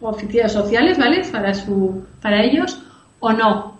oficinas 0.00 0.52
sociales, 0.52 0.98
¿vale? 0.98 1.22
Para, 1.30 1.54
su, 1.54 2.04
para 2.20 2.42
ellos 2.42 2.82
o 3.20 3.32
no. 3.32 3.76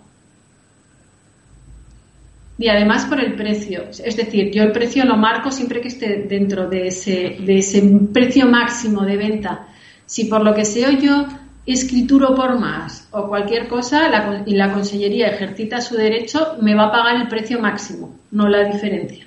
Y 2.58 2.68
además 2.68 3.04
por 3.04 3.20
el 3.20 3.34
precio. 3.34 3.84
Es 3.90 4.16
decir, 4.16 4.50
yo 4.50 4.62
el 4.62 4.72
precio 4.72 5.04
lo 5.04 5.16
marco 5.16 5.50
siempre 5.50 5.80
que 5.80 5.88
esté 5.88 6.22
dentro 6.22 6.68
de 6.68 6.88
ese, 6.88 7.36
de 7.40 7.58
ese 7.58 7.82
precio 8.12 8.46
máximo 8.46 9.02
de 9.02 9.16
venta. 9.16 9.68
Si 10.06 10.24
por 10.24 10.42
lo 10.42 10.54
que 10.54 10.64
sea 10.64 10.90
yo 10.92 11.26
escrituro 11.66 12.34
por 12.34 12.58
más 12.58 13.08
o 13.10 13.28
cualquier 13.28 13.66
cosa 13.66 14.08
la, 14.08 14.44
y 14.46 14.54
la 14.54 14.72
consellería 14.72 15.28
ejercita 15.28 15.80
su 15.80 15.96
derecho, 15.96 16.56
me 16.62 16.74
va 16.74 16.86
a 16.86 16.92
pagar 16.92 17.16
el 17.16 17.28
precio 17.28 17.60
máximo, 17.60 18.16
no 18.30 18.48
la 18.48 18.64
diferencia. 18.64 19.26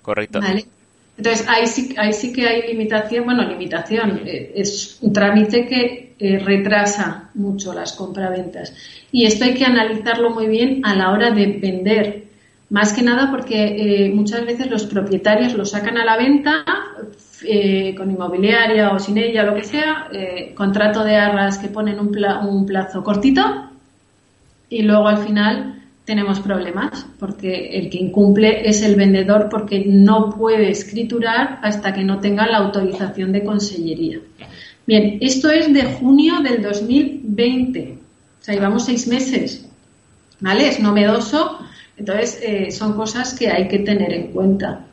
Correcto. 0.00 0.40
Entonces, 1.16 1.46
ahí 1.48 1.66
sí, 1.66 1.94
ahí 1.98 2.12
sí 2.12 2.32
que 2.32 2.46
hay 2.46 2.62
limitación, 2.66 3.24
bueno, 3.24 3.42
limitación, 3.44 4.22
eh, 4.24 4.52
es 4.56 4.98
un 5.02 5.12
trámite 5.12 5.66
que 5.66 6.14
eh, 6.18 6.38
retrasa 6.38 7.30
mucho 7.34 7.74
las 7.74 7.92
compraventas. 7.92 8.74
Y 9.10 9.26
esto 9.26 9.44
hay 9.44 9.54
que 9.54 9.64
analizarlo 9.64 10.30
muy 10.30 10.46
bien 10.46 10.80
a 10.84 10.94
la 10.94 11.10
hora 11.10 11.30
de 11.30 11.46
vender. 11.46 12.24
Más 12.70 12.94
que 12.94 13.02
nada 13.02 13.30
porque 13.30 14.06
eh, 14.06 14.10
muchas 14.10 14.46
veces 14.46 14.70
los 14.70 14.86
propietarios 14.86 15.52
lo 15.52 15.66
sacan 15.66 15.98
a 15.98 16.04
la 16.04 16.16
venta 16.16 16.64
con 17.96 18.08
inmobiliaria 18.08 18.92
o 18.92 19.00
sin 19.00 19.18
ella, 19.18 19.42
lo 19.42 19.56
que 19.56 19.64
sea, 19.64 20.08
contrato 20.54 21.02
de 21.02 21.16
arras 21.16 21.58
que 21.58 21.66
ponen 21.66 21.98
un, 21.98 22.16
un 22.48 22.66
plazo 22.66 23.02
cortito 23.02 23.68
y 24.68 24.82
luego 24.82 25.08
al 25.08 25.18
final 25.18 25.81
tenemos 26.04 26.40
problemas 26.40 27.06
porque 27.18 27.78
el 27.78 27.88
que 27.88 27.98
incumple 27.98 28.68
es 28.68 28.82
el 28.82 28.96
vendedor 28.96 29.48
porque 29.48 29.84
no 29.86 30.30
puede 30.30 30.70
escriturar 30.70 31.60
hasta 31.62 31.92
que 31.92 32.02
no 32.02 32.18
tenga 32.18 32.46
la 32.46 32.58
autorización 32.58 33.32
de 33.32 33.44
consellería. 33.44 34.18
Bien, 34.86 35.18
esto 35.20 35.48
es 35.48 35.72
de 35.72 35.84
junio 35.84 36.40
del 36.40 36.60
2020, 36.60 37.98
o 38.40 38.44
sea, 38.44 38.54
llevamos 38.54 38.84
seis 38.84 39.06
meses, 39.06 39.64
¿vale? 40.40 40.68
Es 40.68 40.80
novedoso, 40.80 41.60
entonces 41.96 42.40
eh, 42.42 42.72
son 42.72 42.94
cosas 42.94 43.32
que 43.34 43.48
hay 43.48 43.68
que 43.68 43.78
tener 43.78 44.12
en 44.12 44.32
cuenta. 44.32 44.86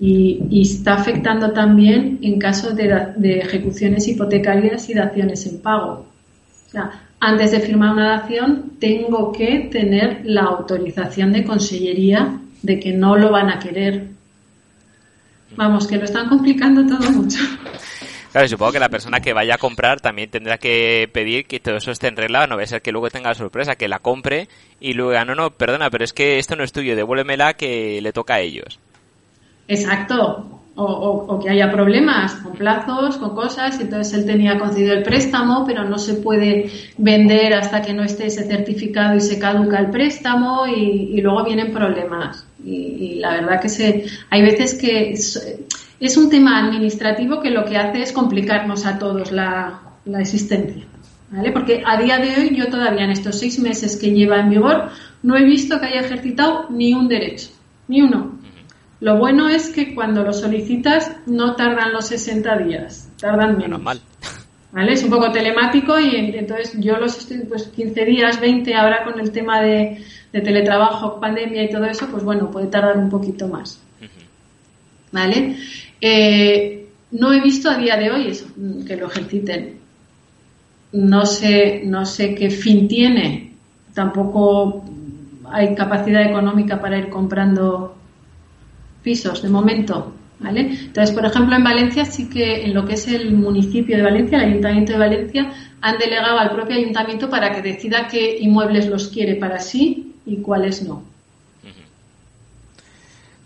Y, 0.00 0.60
está 0.60 0.94
afectando 0.94 1.52
también 1.52 2.18
en 2.20 2.40
caso 2.40 2.72
de, 2.72 3.12
de 3.16 3.38
ejecuciones 3.38 4.08
hipotecarias 4.08 4.90
y 4.90 4.94
daciones 4.94 5.46
en 5.46 5.62
pago. 5.62 6.06
O 6.66 6.70
sea, 6.70 7.03
antes 7.24 7.52
de 7.52 7.60
firmar 7.60 7.92
una 7.92 8.18
dación 8.18 8.72
tengo 8.78 9.32
que 9.32 9.68
tener 9.70 10.20
la 10.24 10.42
autorización 10.42 11.32
de 11.32 11.44
consellería 11.44 12.38
de 12.62 12.78
que 12.78 12.92
no 12.92 13.16
lo 13.16 13.30
van 13.30 13.50
a 13.50 13.58
querer. 13.58 14.08
Vamos, 15.56 15.86
que 15.86 15.96
lo 15.96 16.04
están 16.04 16.28
complicando 16.28 16.84
todo 16.86 17.10
mucho. 17.10 17.38
Claro, 18.32 18.48
supongo 18.48 18.72
que 18.72 18.80
la 18.80 18.88
persona 18.88 19.20
que 19.20 19.32
vaya 19.32 19.54
a 19.54 19.58
comprar 19.58 20.00
también 20.00 20.28
tendrá 20.28 20.58
que 20.58 21.08
pedir 21.12 21.46
que 21.46 21.60
todo 21.60 21.76
eso 21.76 21.92
esté 21.92 22.08
en 22.08 22.16
regla, 22.16 22.46
no 22.46 22.56
va 22.56 22.64
a 22.64 22.66
ser 22.66 22.82
que 22.82 22.90
luego 22.90 23.08
tenga 23.08 23.28
la 23.28 23.34
sorpresa, 23.36 23.76
que 23.76 23.86
la 23.86 24.00
compre 24.00 24.48
y 24.80 24.94
luego 24.94 25.24
no, 25.24 25.34
no, 25.36 25.50
perdona, 25.50 25.88
pero 25.88 26.04
es 26.04 26.12
que 26.12 26.38
esto 26.40 26.56
no 26.56 26.64
es 26.64 26.72
tuyo, 26.72 26.96
devuélvemela 26.96 27.54
que 27.54 28.00
le 28.02 28.12
toca 28.12 28.34
a 28.34 28.40
ellos. 28.40 28.80
Exacto, 29.68 30.63
o, 30.76 31.40
que 31.40 31.50
haya 31.50 31.70
problemas 31.70 32.34
con 32.36 32.52
plazos, 32.52 33.16
con 33.18 33.34
cosas, 33.34 33.78
y 33.78 33.82
entonces 33.82 34.14
él 34.14 34.26
tenía 34.26 34.58
concedido 34.58 34.94
el 34.94 35.02
préstamo, 35.02 35.64
pero 35.66 35.84
no 35.84 35.98
se 35.98 36.14
puede 36.14 36.70
vender 36.98 37.54
hasta 37.54 37.80
que 37.80 37.92
no 37.92 38.02
esté 38.02 38.26
ese 38.26 38.44
certificado 38.44 39.16
y 39.16 39.20
se 39.20 39.38
caduca 39.38 39.78
el 39.78 39.90
préstamo 39.90 40.66
y, 40.66 41.20
luego 41.20 41.44
vienen 41.44 41.72
problemas. 41.72 42.46
Y, 42.64 43.16
la 43.20 43.34
verdad 43.34 43.60
que 43.60 43.68
se, 43.68 44.06
hay 44.30 44.42
veces 44.42 44.74
que 44.74 45.12
es, 45.12 46.16
un 46.16 46.28
tema 46.28 46.58
administrativo 46.66 47.40
que 47.40 47.50
lo 47.50 47.64
que 47.64 47.76
hace 47.76 48.02
es 48.02 48.12
complicarnos 48.12 48.84
a 48.84 48.98
todos 48.98 49.30
la, 49.30 49.80
la 50.04 50.20
existencia. 50.20 50.84
¿Vale? 51.30 51.50
Porque 51.52 51.82
a 51.84 52.00
día 52.00 52.18
de 52.18 52.36
hoy 52.36 52.54
yo 52.54 52.68
todavía 52.68 53.04
en 53.04 53.10
estos 53.10 53.38
seis 53.38 53.58
meses 53.58 53.96
que 53.96 54.12
lleva 54.12 54.38
en 54.38 54.50
vigor 54.50 54.90
no 55.22 55.36
he 55.36 55.42
visto 55.42 55.80
que 55.80 55.86
haya 55.86 56.00
ejercitado 56.02 56.66
ni 56.70 56.94
un 56.94 57.08
derecho, 57.08 57.48
ni 57.88 58.02
uno. 58.02 58.43
Lo 59.04 59.18
bueno 59.18 59.50
es 59.50 59.68
que 59.68 59.94
cuando 59.94 60.24
lo 60.24 60.32
solicitas 60.32 61.14
no 61.26 61.56
tardan 61.56 61.92
los 61.92 62.06
60 62.06 62.56
días, 62.60 63.10
tardan 63.20 63.58
menos. 63.58 63.82
mal. 63.82 64.00
¿Vale? 64.72 64.94
Es 64.94 65.04
un 65.04 65.10
poco 65.10 65.30
telemático 65.30 66.00
y 66.00 66.34
entonces 66.34 66.72
yo 66.80 66.96
los 66.96 67.18
estoy 67.18 67.40
pues 67.40 67.64
15 67.64 68.02
días, 68.06 68.40
20 68.40 68.74
ahora 68.74 69.04
con 69.04 69.20
el 69.20 69.30
tema 69.30 69.60
de, 69.60 70.02
teletrabajo, 70.32 71.20
pandemia 71.20 71.64
y 71.64 71.68
todo 71.68 71.84
eso, 71.84 72.08
pues 72.10 72.24
bueno, 72.24 72.50
puede 72.50 72.68
tardar 72.68 72.96
un 72.96 73.10
poquito 73.10 73.46
más. 73.46 73.78
¿Vale? 75.12 75.58
Eh, 76.00 76.86
no 77.10 77.30
he 77.34 77.42
visto 77.42 77.68
a 77.68 77.76
día 77.76 77.98
de 77.98 78.10
hoy 78.10 78.28
eso, 78.28 78.46
que 78.86 78.96
lo 78.96 79.08
ejerciten. 79.08 79.80
No 80.92 81.26
sé, 81.26 81.82
no 81.84 82.06
sé 82.06 82.34
qué 82.34 82.48
fin 82.48 82.88
tiene. 82.88 83.52
Tampoco 83.92 84.82
hay 85.52 85.74
capacidad 85.74 86.22
económica 86.22 86.80
para 86.80 86.96
ir 86.96 87.10
comprando 87.10 87.93
pisos 89.04 89.42
de 89.42 89.48
momento. 89.48 90.12
¿Vale? 90.40 90.60
Entonces, 90.60 91.14
por 91.14 91.24
ejemplo, 91.24 91.54
en 91.54 91.62
Valencia 91.62 92.04
sí 92.04 92.28
que 92.28 92.64
en 92.64 92.74
lo 92.74 92.84
que 92.84 92.94
es 92.94 93.06
el 93.06 93.32
municipio 93.32 93.96
de 93.96 94.02
Valencia, 94.02 94.36
el 94.38 94.50
Ayuntamiento 94.50 94.92
de 94.92 94.98
Valencia, 94.98 95.52
han 95.80 95.96
delegado 95.96 96.38
al 96.38 96.50
propio 96.50 96.76
ayuntamiento 96.76 97.30
para 97.30 97.54
que 97.54 97.62
decida 97.62 98.08
qué 98.08 98.38
inmuebles 98.40 98.88
los 98.88 99.08
quiere 99.08 99.36
para 99.36 99.60
sí 99.60 100.12
y 100.26 100.38
cuáles 100.38 100.82
no. 100.82 101.04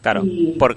Claro, 0.00 0.22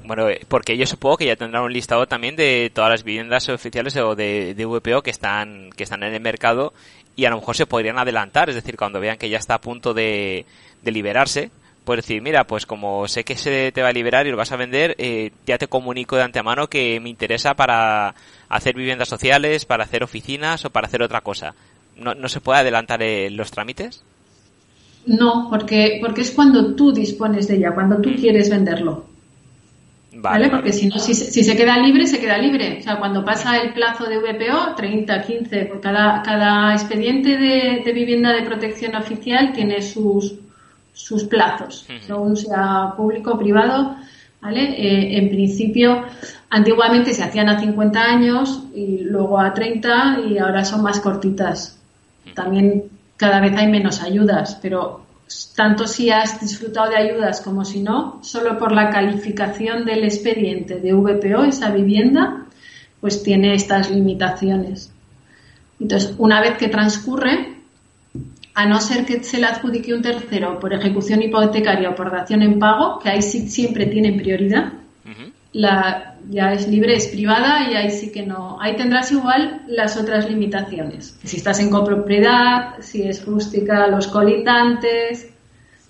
bueno, 0.03 0.25
porque 0.47 0.75
yo 0.75 0.85
supongo 0.87 1.17
que 1.17 1.27
ya 1.27 1.35
tendrán 1.35 1.63
un 1.63 1.71
listado 1.71 2.07
también 2.07 2.35
de 2.35 2.71
todas 2.73 2.89
las 2.89 3.03
viviendas 3.03 3.47
oficiales 3.49 3.95
o 3.97 4.15
de, 4.15 4.55
de 4.55 4.65
VPO 4.65 5.03
que 5.03 5.11
están, 5.11 5.69
que 5.75 5.83
están 5.83 6.01
en 6.03 6.13
el 6.13 6.21
mercado 6.21 6.73
y 7.15 7.25
a 7.25 7.29
lo 7.29 7.37
mejor 7.37 7.55
se 7.55 7.67
podrían 7.67 7.99
adelantar, 7.99 8.49
es 8.49 8.55
decir, 8.55 8.75
cuando 8.75 8.99
vean 8.99 9.17
que 9.17 9.29
ya 9.29 9.37
está 9.37 9.55
a 9.55 9.61
punto 9.61 9.93
de, 9.93 10.45
de 10.81 10.91
liberarse, 10.91 11.51
pues 11.83 11.97
decir, 11.97 12.21
mira, 12.21 12.45
pues 12.45 12.65
como 12.65 13.07
sé 13.07 13.23
que 13.23 13.35
se 13.35 13.71
te 13.71 13.81
va 13.81 13.89
a 13.89 13.93
liberar 13.93 14.27
y 14.27 14.31
lo 14.31 14.37
vas 14.37 14.51
a 14.51 14.57
vender, 14.57 14.95
eh, 14.97 15.31
ya 15.45 15.57
te 15.57 15.67
comunico 15.67 16.15
de 16.15 16.23
antemano 16.23 16.67
que 16.67 16.99
me 16.99 17.09
interesa 17.09 17.55
para 17.55 18.13
hacer 18.49 18.75
viviendas 18.75 19.09
sociales, 19.09 19.65
para 19.65 19.83
hacer 19.83 20.03
oficinas 20.03 20.63
o 20.65 20.69
para 20.69 20.87
hacer 20.87 21.01
otra 21.01 21.21
cosa. 21.21 21.55
¿No, 21.97 22.13
no 22.13 22.29
se 22.29 22.41
puede 22.41 22.59
adelantar 22.59 23.01
eh, 23.01 23.29
los 23.29 23.51
trámites? 23.51 24.03
No, 25.05 25.47
porque, 25.49 25.97
porque 26.01 26.21
es 26.21 26.31
cuando 26.31 26.75
tú 26.75 26.91
dispones 26.91 27.47
de 27.47 27.57
ella, 27.57 27.73
cuando 27.73 27.99
tú 27.99 28.13
quieres 28.15 28.49
venderlo. 28.49 29.05
Vale, 30.13 30.49
Porque 30.49 30.73
si 30.73 30.87
no, 30.87 30.99
si, 30.99 31.15
si, 31.15 31.41
se 31.43 31.55
queda 31.55 31.77
libre, 31.77 32.05
se 32.05 32.19
queda 32.19 32.37
libre. 32.37 32.79
O 32.79 32.83
sea, 32.83 32.99
cuando 32.99 33.23
pasa 33.23 33.57
el 33.57 33.73
plazo 33.73 34.05
de 34.05 34.17
VPO, 34.17 34.75
30, 34.75 35.21
15, 35.21 35.65
por 35.65 35.79
cada, 35.79 36.21
cada 36.21 36.73
expediente 36.73 37.37
de, 37.37 37.81
de 37.83 37.93
vivienda 37.93 38.33
de 38.33 38.43
protección 38.43 38.93
oficial 38.95 39.53
tiene 39.53 39.81
sus, 39.81 40.35
sus 41.03 41.23
plazos, 41.25 41.85
según 42.05 42.35
sea 42.37 42.93
público 42.95 43.31
o 43.31 43.39
privado. 43.39 43.95
¿vale? 44.41 44.61
Eh, 44.61 45.17
en 45.17 45.29
principio, 45.29 46.03
antiguamente 46.49 47.13
se 47.13 47.23
hacían 47.23 47.49
a 47.49 47.59
50 47.59 47.99
años 47.99 48.63
y 48.73 48.99
luego 48.99 49.39
a 49.39 49.53
30 49.53 50.19
y 50.27 50.37
ahora 50.37 50.65
son 50.65 50.81
más 50.81 50.99
cortitas. 50.99 51.77
También 52.33 52.83
cada 53.17 53.39
vez 53.39 53.55
hay 53.55 53.67
menos 53.67 54.01
ayudas, 54.01 54.57
pero 54.61 55.05
tanto 55.55 55.87
si 55.87 56.09
has 56.09 56.39
disfrutado 56.39 56.89
de 56.89 56.97
ayudas 56.97 57.41
como 57.41 57.63
si 57.65 57.81
no, 57.81 58.19
solo 58.23 58.57
por 58.57 58.71
la 58.71 58.89
calificación 58.89 59.85
del 59.85 60.03
expediente 60.03 60.79
de 60.79 60.93
VPO, 60.93 61.43
esa 61.43 61.71
vivienda, 61.71 62.45
pues 62.99 63.23
tiene 63.23 63.53
estas 63.53 63.89
limitaciones. 63.91 64.91
Entonces, 65.79 66.13
una 66.17 66.41
vez 66.41 66.57
que 66.57 66.67
transcurre, 66.67 67.60
a 68.53 68.65
no 68.65 68.79
ser 68.81 69.05
que 69.05 69.23
se 69.23 69.39
le 69.39 69.45
adjudique 69.45 69.93
un 69.93 70.01
tercero 70.01 70.59
por 70.59 70.73
ejecución 70.73 71.21
hipotecaria 71.21 71.89
o 71.89 71.95
por 71.95 72.11
dación 72.11 72.41
en 72.41 72.59
pago, 72.59 72.99
que 72.99 73.09
ahí 73.09 73.21
sí 73.21 73.47
siempre 73.49 73.85
tienen 73.85 74.17
prioridad, 74.17 74.73
la 75.53 76.11
ya 76.29 76.53
es 76.53 76.67
libre, 76.67 76.95
es 76.95 77.07
privada 77.07 77.69
y 77.69 77.75
ahí 77.75 77.89
sí 77.89 78.11
que 78.11 78.25
no. 78.25 78.57
Ahí 78.61 78.75
tendrás 78.75 79.11
igual 79.11 79.63
las 79.67 79.97
otras 79.97 80.29
limitaciones. 80.29 81.17
Si 81.23 81.37
estás 81.37 81.59
en 81.59 81.69
copropiedad, 81.69 82.75
si 82.79 83.03
es 83.03 83.25
rústica, 83.25 83.87
los 83.87 84.07
colindantes, 84.07 85.29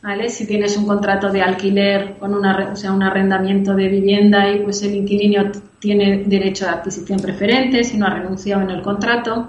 ¿vale? 0.01 0.29
Si 0.29 0.47
tienes 0.47 0.77
un 0.77 0.85
contrato 0.85 1.29
de 1.29 1.41
alquiler 1.41 2.17
con 2.17 2.33
una, 2.33 2.71
o 2.71 2.75
sea, 2.75 2.91
un 2.91 3.03
arrendamiento 3.03 3.73
de 3.75 3.87
vivienda 3.87 4.49
y 4.49 4.59
pues 4.59 4.81
el 4.83 4.95
inquilino 4.95 5.51
tiene 5.79 6.23
derecho 6.25 6.67
a 6.67 6.73
adquisición 6.73 7.19
preferente 7.19 7.83
si 7.83 7.97
no 7.97 8.07
ha 8.07 8.11
renunciado 8.11 8.61
en 8.61 8.71
el 8.71 8.81
contrato. 8.81 9.47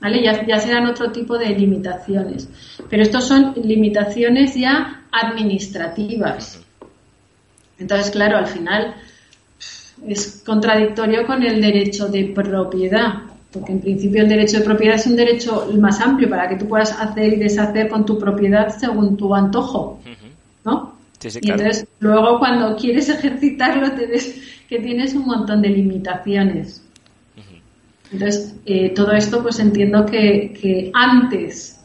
¿Vale? 0.00 0.22
Ya, 0.22 0.46
ya 0.46 0.58
serán 0.58 0.86
otro 0.86 1.10
tipo 1.10 1.38
de 1.38 1.50
limitaciones. 1.50 2.48
Pero 2.88 3.02
estos 3.02 3.24
son 3.24 3.54
limitaciones 3.62 4.54
ya 4.54 5.04
administrativas. 5.10 6.60
Entonces, 7.78 8.10
claro, 8.10 8.38
al 8.38 8.46
final 8.46 8.94
es 10.06 10.42
contradictorio 10.44 11.26
con 11.26 11.42
el 11.42 11.60
derecho 11.60 12.08
de 12.08 12.24
propiedad, 12.26 13.22
porque 13.52 13.72
en 13.72 13.80
principio 13.80 14.22
el 14.22 14.28
derecho 14.28 14.58
de 14.58 14.64
propiedad 14.64 14.96
es 14.96 15.06
un 15.06 15.16
derecho 15.16 15.68
más 15.78 16.00
amplio 16.00 16.28
para 16.28 16.48
que 16.48 16.56
tú 16.56 16.68
puedas 16.68 16.92
hacer 16.92 17.32
y 17.32 17.36
deshacer 17.36 17.88
con 17.88 18.04
tu 18.04 18.18
propiedad 18.18 18.68
según 18.68 19.16
tu 19.16 19.34
antojo, 19.34 20.00
¿no? 20.64 20.98
y 21.20 21.50
entonces 21.50 21.88
luego 21.98 22.38
cuando 22.38 22.76
quieres 22.76 23.08
ejercitarlo 23.08 23.90
te 23.92 24.06
ves 24.06 24.40
que 24.68 24.78
tienes 24.78 25.14
un 25.14 25.26
montón 25.26 25.62
de 25.62 25.70
limitaciones. 25.70 26.82
Entonces, 28.12 28.56
eh, 28.64 28.90
todo 28.94 29.12
esto 29.12 29.42
pues 29.42 29.58
entiendo 29.58 30.06
que, 30.06 30.90
antes, 30.94 31.80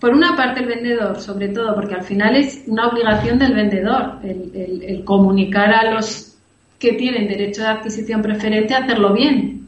por 0.00 0.10
una 0.10 0.36
parte 0.36 0.60
el 0.60 0.66
vendedor, 0.66 1.20
sobre 1.20 1.48
todo, 1.48 1.74
porque 1.74 1.94
al 1.94 2.02
final 2.02 2.36
es 2.36 2.64
una 2.66 2.88
obligación 2.88 3.38
del 3.38 3.54
vendedor 3.54 4.18
el, 4.24 5.02
comunicar 5.04 5.72
a 5.72 5.92
los 5.92 6.36
que 6.78 6.94
tienen 6.94 7.28
derecho 7.28 7.62
de 7.62 7.68
adquisición 7.68 8.20
preferente 8.22 8.74
hacerlo 8.74 9.12
bien. 9.12 9.60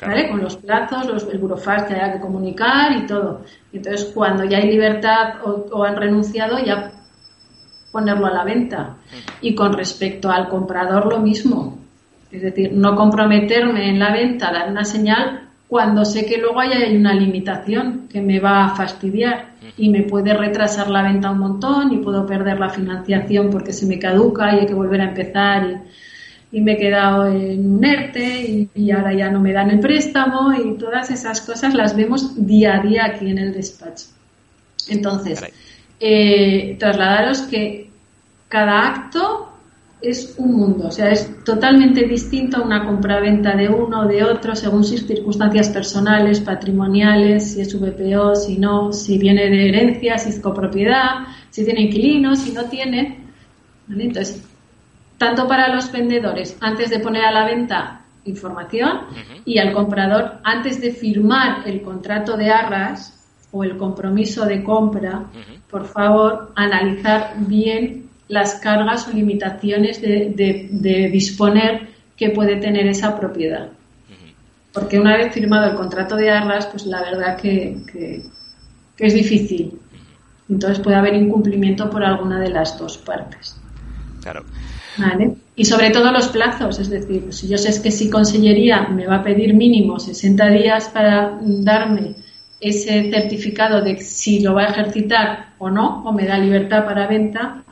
¿Vale? 0.00 0.30
Con 0.30 0.42
los 0.42 0.56
plazos, 0.56 1.06
los, 1.06 1.28
el 1.28 1.38
burofax 1.38 1.84
que 1.84 1.94
haya 1.94 2.14
que 2.14 2.20
comunicar 2.20 2.92
y 2.92 3.06
todo. 3.06 3.42
Entonces, 3.72 4.10
cuando 4.14 4.44
ya 4.44 4.58
hay 4.58 4.70
libertad 4.70 5.34
o, 5.42 5.84
han 5.84 5.96
renunciado, 5.96 6.58
ya 6.58 6.92
ponerlo 7.92 8.26
a 8.26 8.30
la 8.30 8.44
venta. 8.44 8.96
Y 9.42 9.54
con 9.54 9.74
respecto 9.74 10.30
al 10.30 10.48
comprador 10.48 11.06
lo 11.06 11.18
mismo. 11.18 11.79
Es 12.30 12.42
decir, 12.42 12.72
no 12.72 12.94
comprometerme 12.94 13.88
en 13.88 13.98
la 13.98 14.12
venta, 14.12 14.52
dar 14.52 14.70
una 14.70 14.84
señal 14.84 15.48
cuando 15.70 16.04
sé 16.04 16.26
que 16.26 16.38
luego 16.38 16.58
hay 16.58 16.96
una 16.96 17.14
limitación 17.14 18.08
que 18.08 18.20
me 18.20 18.40
va 18.40 18.64
a 18.64 18.74
fastidiar 18.74 19.50
y 19.76 19.88
me 19.88 20.02
puede 20.02 20.34
retrasar 20.34 20.90
la 20.90 21.02
venta 21.02 21.30
un 21.30 21.38
montón 21.38 21.92
y 21.92 21.98
puedo 21.98 22.26
perder 22.26 22.58
la 22.58 22.70
financiación 22.70 23.50
porque 23.50 23.72
se 23.72 23.86
me 23.86 23.98
caduca 23.98 24.52
y 24.52 24.60
hay 24.60 24.66
que 24.66 24.74
volver 24.74 25.00
a 25.00 25.10
empezar 25.10 25.84
y, 26.50 26.60
me 26.60 26.72
he 26.72 26.76
quedado 26.76 27.28
en 27.28 27.74
un 27.74 27.84
ERTE 27.84 28.68
y, 28.74 28.90
ahora 28.90 29.14
ya 29.14 29.30
no 29.30 29.38
me 29.38 29.52
dan 29.52 29.70
el 29.70 29.78
préstamo 29.78 30.52
y 30.52 30.76
todas 30.76 31.08
esas 31.12 31.40
cosas 31.40 31.72
las 31.74 31.94
vemos 31.94 32.44
día 32.44 32.78
a 32.78 32.80
día 32.80 33.04
aquí 33.04 33.30
en 33.30 33.38
el 33.38 33.52
despacho. 33.52 34.06
Entonces, 34.88 35.44
eh, 36.00 36.76
trasladaros 36.80 37.42
que 37.42 37.90
cada 38.48 38.88
acto 38.88 39.49
es 40.02 40.34
un 40.38 40.54
mundo, 40.54 40.88
o 40.88 40.90
sea, 40.90 41.10
es 41.10 41.44
totalmente 41.44 42.04
distinto 42.04 42.58
a 42.58 42.62
una 42.62 42.86
compraventa 42.86 43.54
de 43.54 43.68
uno 43.68 44.00
o 44.00 44.06
de 44.06 44.24
otro 44.24 44.56
según 44.56 44.82
sus 44.82 45.06
circunstancias 45.06 45.68
personales, 45.68 46.40
patrimoniales, 46.40 47.52
si 47.52 47.60
es 47.60 47.78
VPO, 47.78 48.34
si 48.34 48.58
no, 48.58 48.92
si 48.92 49.18
viene 49.18 49.50
de 49.50 49.68
herencia, 49.68 50.18
si 50.18 50.30
es 50.30 50.40
copropiedad, 50.40 51.26
si 51.50 51.64
tiene 51.64 51.82
inquilinos, 51.82 52.38
si 52.38 52.52
no 52.52 52.64
tiene. 52.64 53.18
Entonces, 53.90 54.42
tanto 55.18 55.46
para 55.46 55.74
los 55.74 55.92
vendedores, 55.92 56.56
antes 56.60 56.88
de 56.90 57.00
poner 57.00 57.24
a 57.24 57.32
la 57.32 57.44
venta 57.44 58.00
información, 58.24 59.00
y 59.44 59.58
al 59.58 59.72
comprador, 59.72 60.40
antes 60.44 60.80
de 60.80 60.92
firmar 60.92 61.66
el 61.66 61.82
contrato 61.82 62.36
de 62.36 62.50
arras 62.50 63.16
o 63.52 63.64
el 63.64 63.76
compromiso 63.76 64.46
de 64.46 64.62
compra, 64.62 65.24
por 65.70 65.86
favor, 65.86 66.52
analizar 66.54 67.34
bien 67.38 68.09
las 68.30 68.54
cargas 68.54 69.08
o 69.08 69.12
limitaciones 69.12 70.00
de, 70.00 71.10
disponer 71.12 71.88
que 72.16 72.30
puede 72.30 72.56
tener 72.56 72.86
esa 72.86 73.18
propiedad. 73.18 73.68
Porque 74.72 75.00
una 75.00 75.16
vez 75.16 75.34
firmado 75.34 75.68
el 75.70 75.76
contrato 75.76 76.14
de 76.14 76.30
arras, 76.30 76.66
pues 76.66 76.86
la 76.86 77.02
verdad 77.02 77.36
que, 77.36 78.22
es 78.98 79.14
difícil. 79.14 79.78
Entonces 80.48 80.78
puede 80.78 80.96
haber 80.96 81.14
incumplimiento 81.14 81.90
por 81.90 82.04
alguna 82.04 82.38
de 82.38 82.50
las 82.50 82.78
dos 82.78 82.98
partes. 82.98 83.56
Claro. 84.22 84.44
Y 85.56 85.64
sobre 85.64 85.90
todo 85.90 86.12
los 86.12 86.28
plazos, 86.28 86.78
es 86.78 86.88
decir, 86.88 87.32
si 87.32 87.48
yo 87.48 87.58
sé 87.58 87.82
que 87.82 87.90
si 87.90 88.10
Consellería 88.10 88.88
me 88.88 89.06
va 89.06 89.16
a 89.16 89.22
pedir 89.22 89.54
mínimo 89.54 89.98
60 89.98 90.48
días 90.50 90.88
para 90.88 91.38
darme 91.42 92.14
ese 92.60 93.10
certificado 93.10 93.80
de 93.80 94.00
si 94.00 94.40
lo 94.40 94.54
va 94.54 94.64
a 94.64 94.68
ejercitar 94.68 95.54
o 95.58 95.70
no, 95.70 96.02
o 96.04 96.12
me 96.12 96.26
da 96.26 96.38
libertad 96.38 96.84
para 96.84 97.06
venta, 97.06 97.64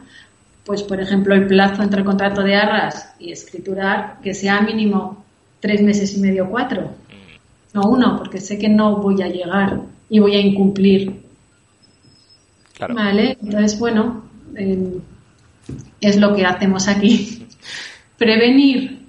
pues 0.68 0.82
por 0.82 1.00
ejemplo 1.00 1.34
el 1.34 1.46
plazo 1.46 1.82
entre 1.82 2.04
contrato 2.04 2.42
de 2.42 2.54
arras 2.54 3.14
y 3.18 3.32
escriturar 3.32 4.18
que 4.22 4.34
sea 4.34 4.60
mínimo 4.60 5.24
tres 5.60 5.80
meses 5.80 6.14
y 6.14 6.20
medio, 6.20 6.46
cuatro, 6.50 6.90
no 7.72 7.88
uno, 7.88 8.18
porque 8.18 8.38
sé 8.38 8.58
que 8.58 8.68
no 8.68 8.96
voy 8.96 9.22
a 9.22 9.28
llegar 9.28 9.80
y 10.10 10.18
voy 10.18 10.36
a 10.36 10.40
incumplir. 10.40 11.22
Vale, 12.78 13.38
entonces 13.42 13.78
bueno, 13.78 14.24
em, 14.56 15.00
es 16.02 16.18
lo 16.18 16.36
que 16.36 16.44
hacemos 16.44 16.86
aquí. 16.86 17.46
Prevenir, 18.18 19.06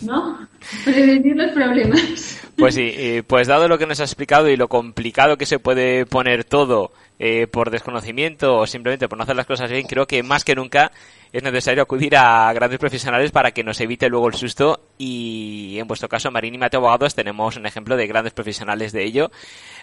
¿no? 0.00 0.46
Prevenir 0.84 1.34
los 1.34 1.50
problemas. 1.50 2.40
Pues 2.56 2.76
sí, 2.76 3.20
pues 3.26 3.48
dado 3.48 3.66
lo 3.66 3.78
que 3.78 3.86
nos 3.86 3.98
ha 3.98 4.04
explicado 4.04 4.48
y 4.48 4.56
lo 4.56 4.68
complicado 4.68 5.36
que 5.36 5.44
se 5.44 5.58
puede 5.58 6.06
poner 6.06 6.44
todo 6.44 6.92
eh, 7.18 7.46
por 7.46 7.70
desconocimiento 7.70 8.56
o 8.56 8.66
simplemente 8.66 9.08
por 9.08 9.16
no 9.16 9.24
hacer 9.24 9.36
las 9.36 9.46
cosas 9.46 9.70
bien, 9.70 9.86
creo 9.86 10.06
que 10.06 10.22
más 10.22 10.44
que 10.44 10.54
nunca 10.54 10.90
es 11.32 11.42
necesario 11.42 11.82
acudir 11.82 12.16
a 12.16 12.52
grandes 12.52 12.78
profesionales 12.78 13.30
para 13.30 13.52
que 13.52 13.64
nos 13.64 13.80
evite 13.80 14.08
luego 14.08 14.28
el 14.28 14.34
susto 14.34 14.80
y 14.98 15.76
en 15.78 15.86
vuestro 15.86 16.08
caso 16.08 16.30
Marín 16.30 16.54
y 16.54 16.58
Mateo 16.58 16.80
Abogados 16.80 17.14
tenemos 17.14 17.56
un 17.56 17.66
ejemplo 17.66 17.96
de 17.96 18.06
grandes 18.06 18.32
profesionales 18.32 18.92
de 18.92 19.04
ello. 19.04 19.30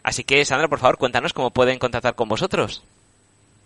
Así 0.03 0.23
que 0.23 0.43
Sandra, 0.45 0.67
por 0.67 0.79
favor, 0.79 0.97
cuéntanos 0.97 1.33
cómo 1.33 1.51
pueden 1.51 1.79
contactar 1.79 2.15
con 2.15 2.29
vosotros. 2.29 2.83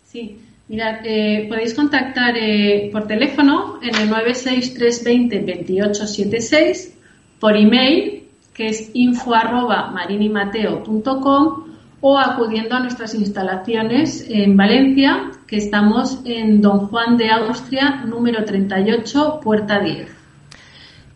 Sí, 0.08 0.39
mirad, 0.67 0.99
eh, 1.04 1.45
podéis 1.49 1.73
contactar 1.73 2.36
eh, 2.38 2.89
por 2.91 3.08
teléfono 3.08 3.80
en 3.82 3.95
el 3.95 4.10
963202876, 4.10 6.91
por 7.39 7.56
email 7.56 8.23
que 8.54 8.67
es 8.67 8.91
info 8.93 9.34
arroba 9.36 9.91
marinimateo.com 9.91 11.74
o 12.07 12.19
acudiendo 12.19 12.75
a 12.75 12.81
nuestras 12.81 13.15
instalaciones 13.15 14.27
en 14.29 14.55
Valencia, 14.55 15.31
que 15.47 15.57
estamos 15.57 16.19
en 16.23 16.61
Don 16.61 16.85
Juan 16.85 17.17
de 17.17 17.31
Austria, 17.31 18.03
número 18.05 18.45
38, 18.45 19.39
puerta 19.41 19.79
10. 19.79 20.15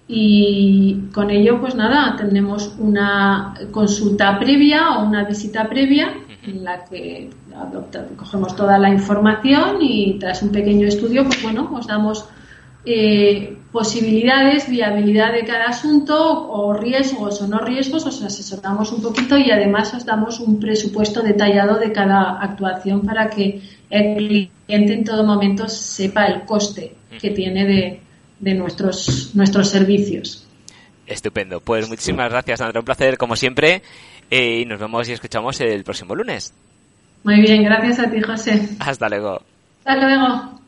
Y 0.07 1.01
con 1.13 1.29
ello, 1.29 1.61
pues 1.61 1.75
nada, 1.75 2.15
tenemos 2.15 2.73
una 2.79 3.53
consulta 3.69 4.39
previa 4.39 4.97
o 4.97 5.05
una 5.05 5.25
visita 5.25 5.69
previa 5.69 6.11
en 6.41 6.63
la 6.63 6.83
que 6.85 7.29
cogemos 8.17 8.55
toda 8.55 8.79
la 8.79 8.89
información 8.89 9.77
y 9.81 10.17
tras 10.17 10.41
un 10.41 10.49
pequeño 10.49 10.87
estudio, 10.87 11.23
pues 11.23 11.43
bueno, 11.43 11.69
os 11.71 11.85
damos 11.85 12.27
eh, 12.83 13.58
posibilidades, 13.71 14.69
viabilidad 14.69 15.33
de 15.33 15.45
cada 15.45 15.65
asunto 15.65 16.49
o 16.49 16.73
riesgos 16.73 17.41
o 17.41 17.47
no 17.47 17.59
riesgos, 17.59 18.05
os 18.05 18.21
asesoramos 18.21 18.91
un 18.91 19.01
poquito 19.01 19.37
y 19.37 19.51
además 19.51 19.93
os 19.93 20.05
damos 20.05 20.39
un 20.39 20.59
presupuesto 20.59 21.21
detallado 21.21 21.77
de 21.77 21.91
cada 21.91 22.41
actuación 22.41 23.01
para 23.01 23.29
que 23.29 23.61
el 23.89 24.49
cliente 24.65 24.93
en 24.93 25.03
todo 25.03 25.23
momento 25.23 25.67
sepa 25.67 26.25
el 26.25 26.45
coste 26.45 26.95
que 27.21 27.29
tiene 27.31 27.65
de, 27.65 27.99
de 28.39 28.53
nuestros, 28.55 29.31
nuestros 29.35 29.69
servicios. 29.69 30.45
Estupendo. 31.05 31.59
Pues 31.59 31.89
muchísimas 31.89 32.29
gracias, 32.29 32.59
Sandra. 32.59 32.79
Un 32.79 32.85
placer, 32.85 33.17
como 33.17 33.35
siempre. 33.35 33.81
Eh, 34.29 34.61
y 34.61 34.65
nos 34.65 34.79
vemos 34.79 35.09
y 35.09 35.13
escuchamos 35.13 35.59
el 35.61 35.83
próximo 35.83 36.15
lunes. 36.15 36.53
Muy 37.23 37.41
bien, 37.41 37.63
gracias 37.63 37.99
a 37.99 38.09
ti, 38.09 38.21
José. 38.21 38.69
Hasta 38.79 39.09
luego. 39.09 39.41
Hasta 39.83 39.95
luego. 39.95 40.58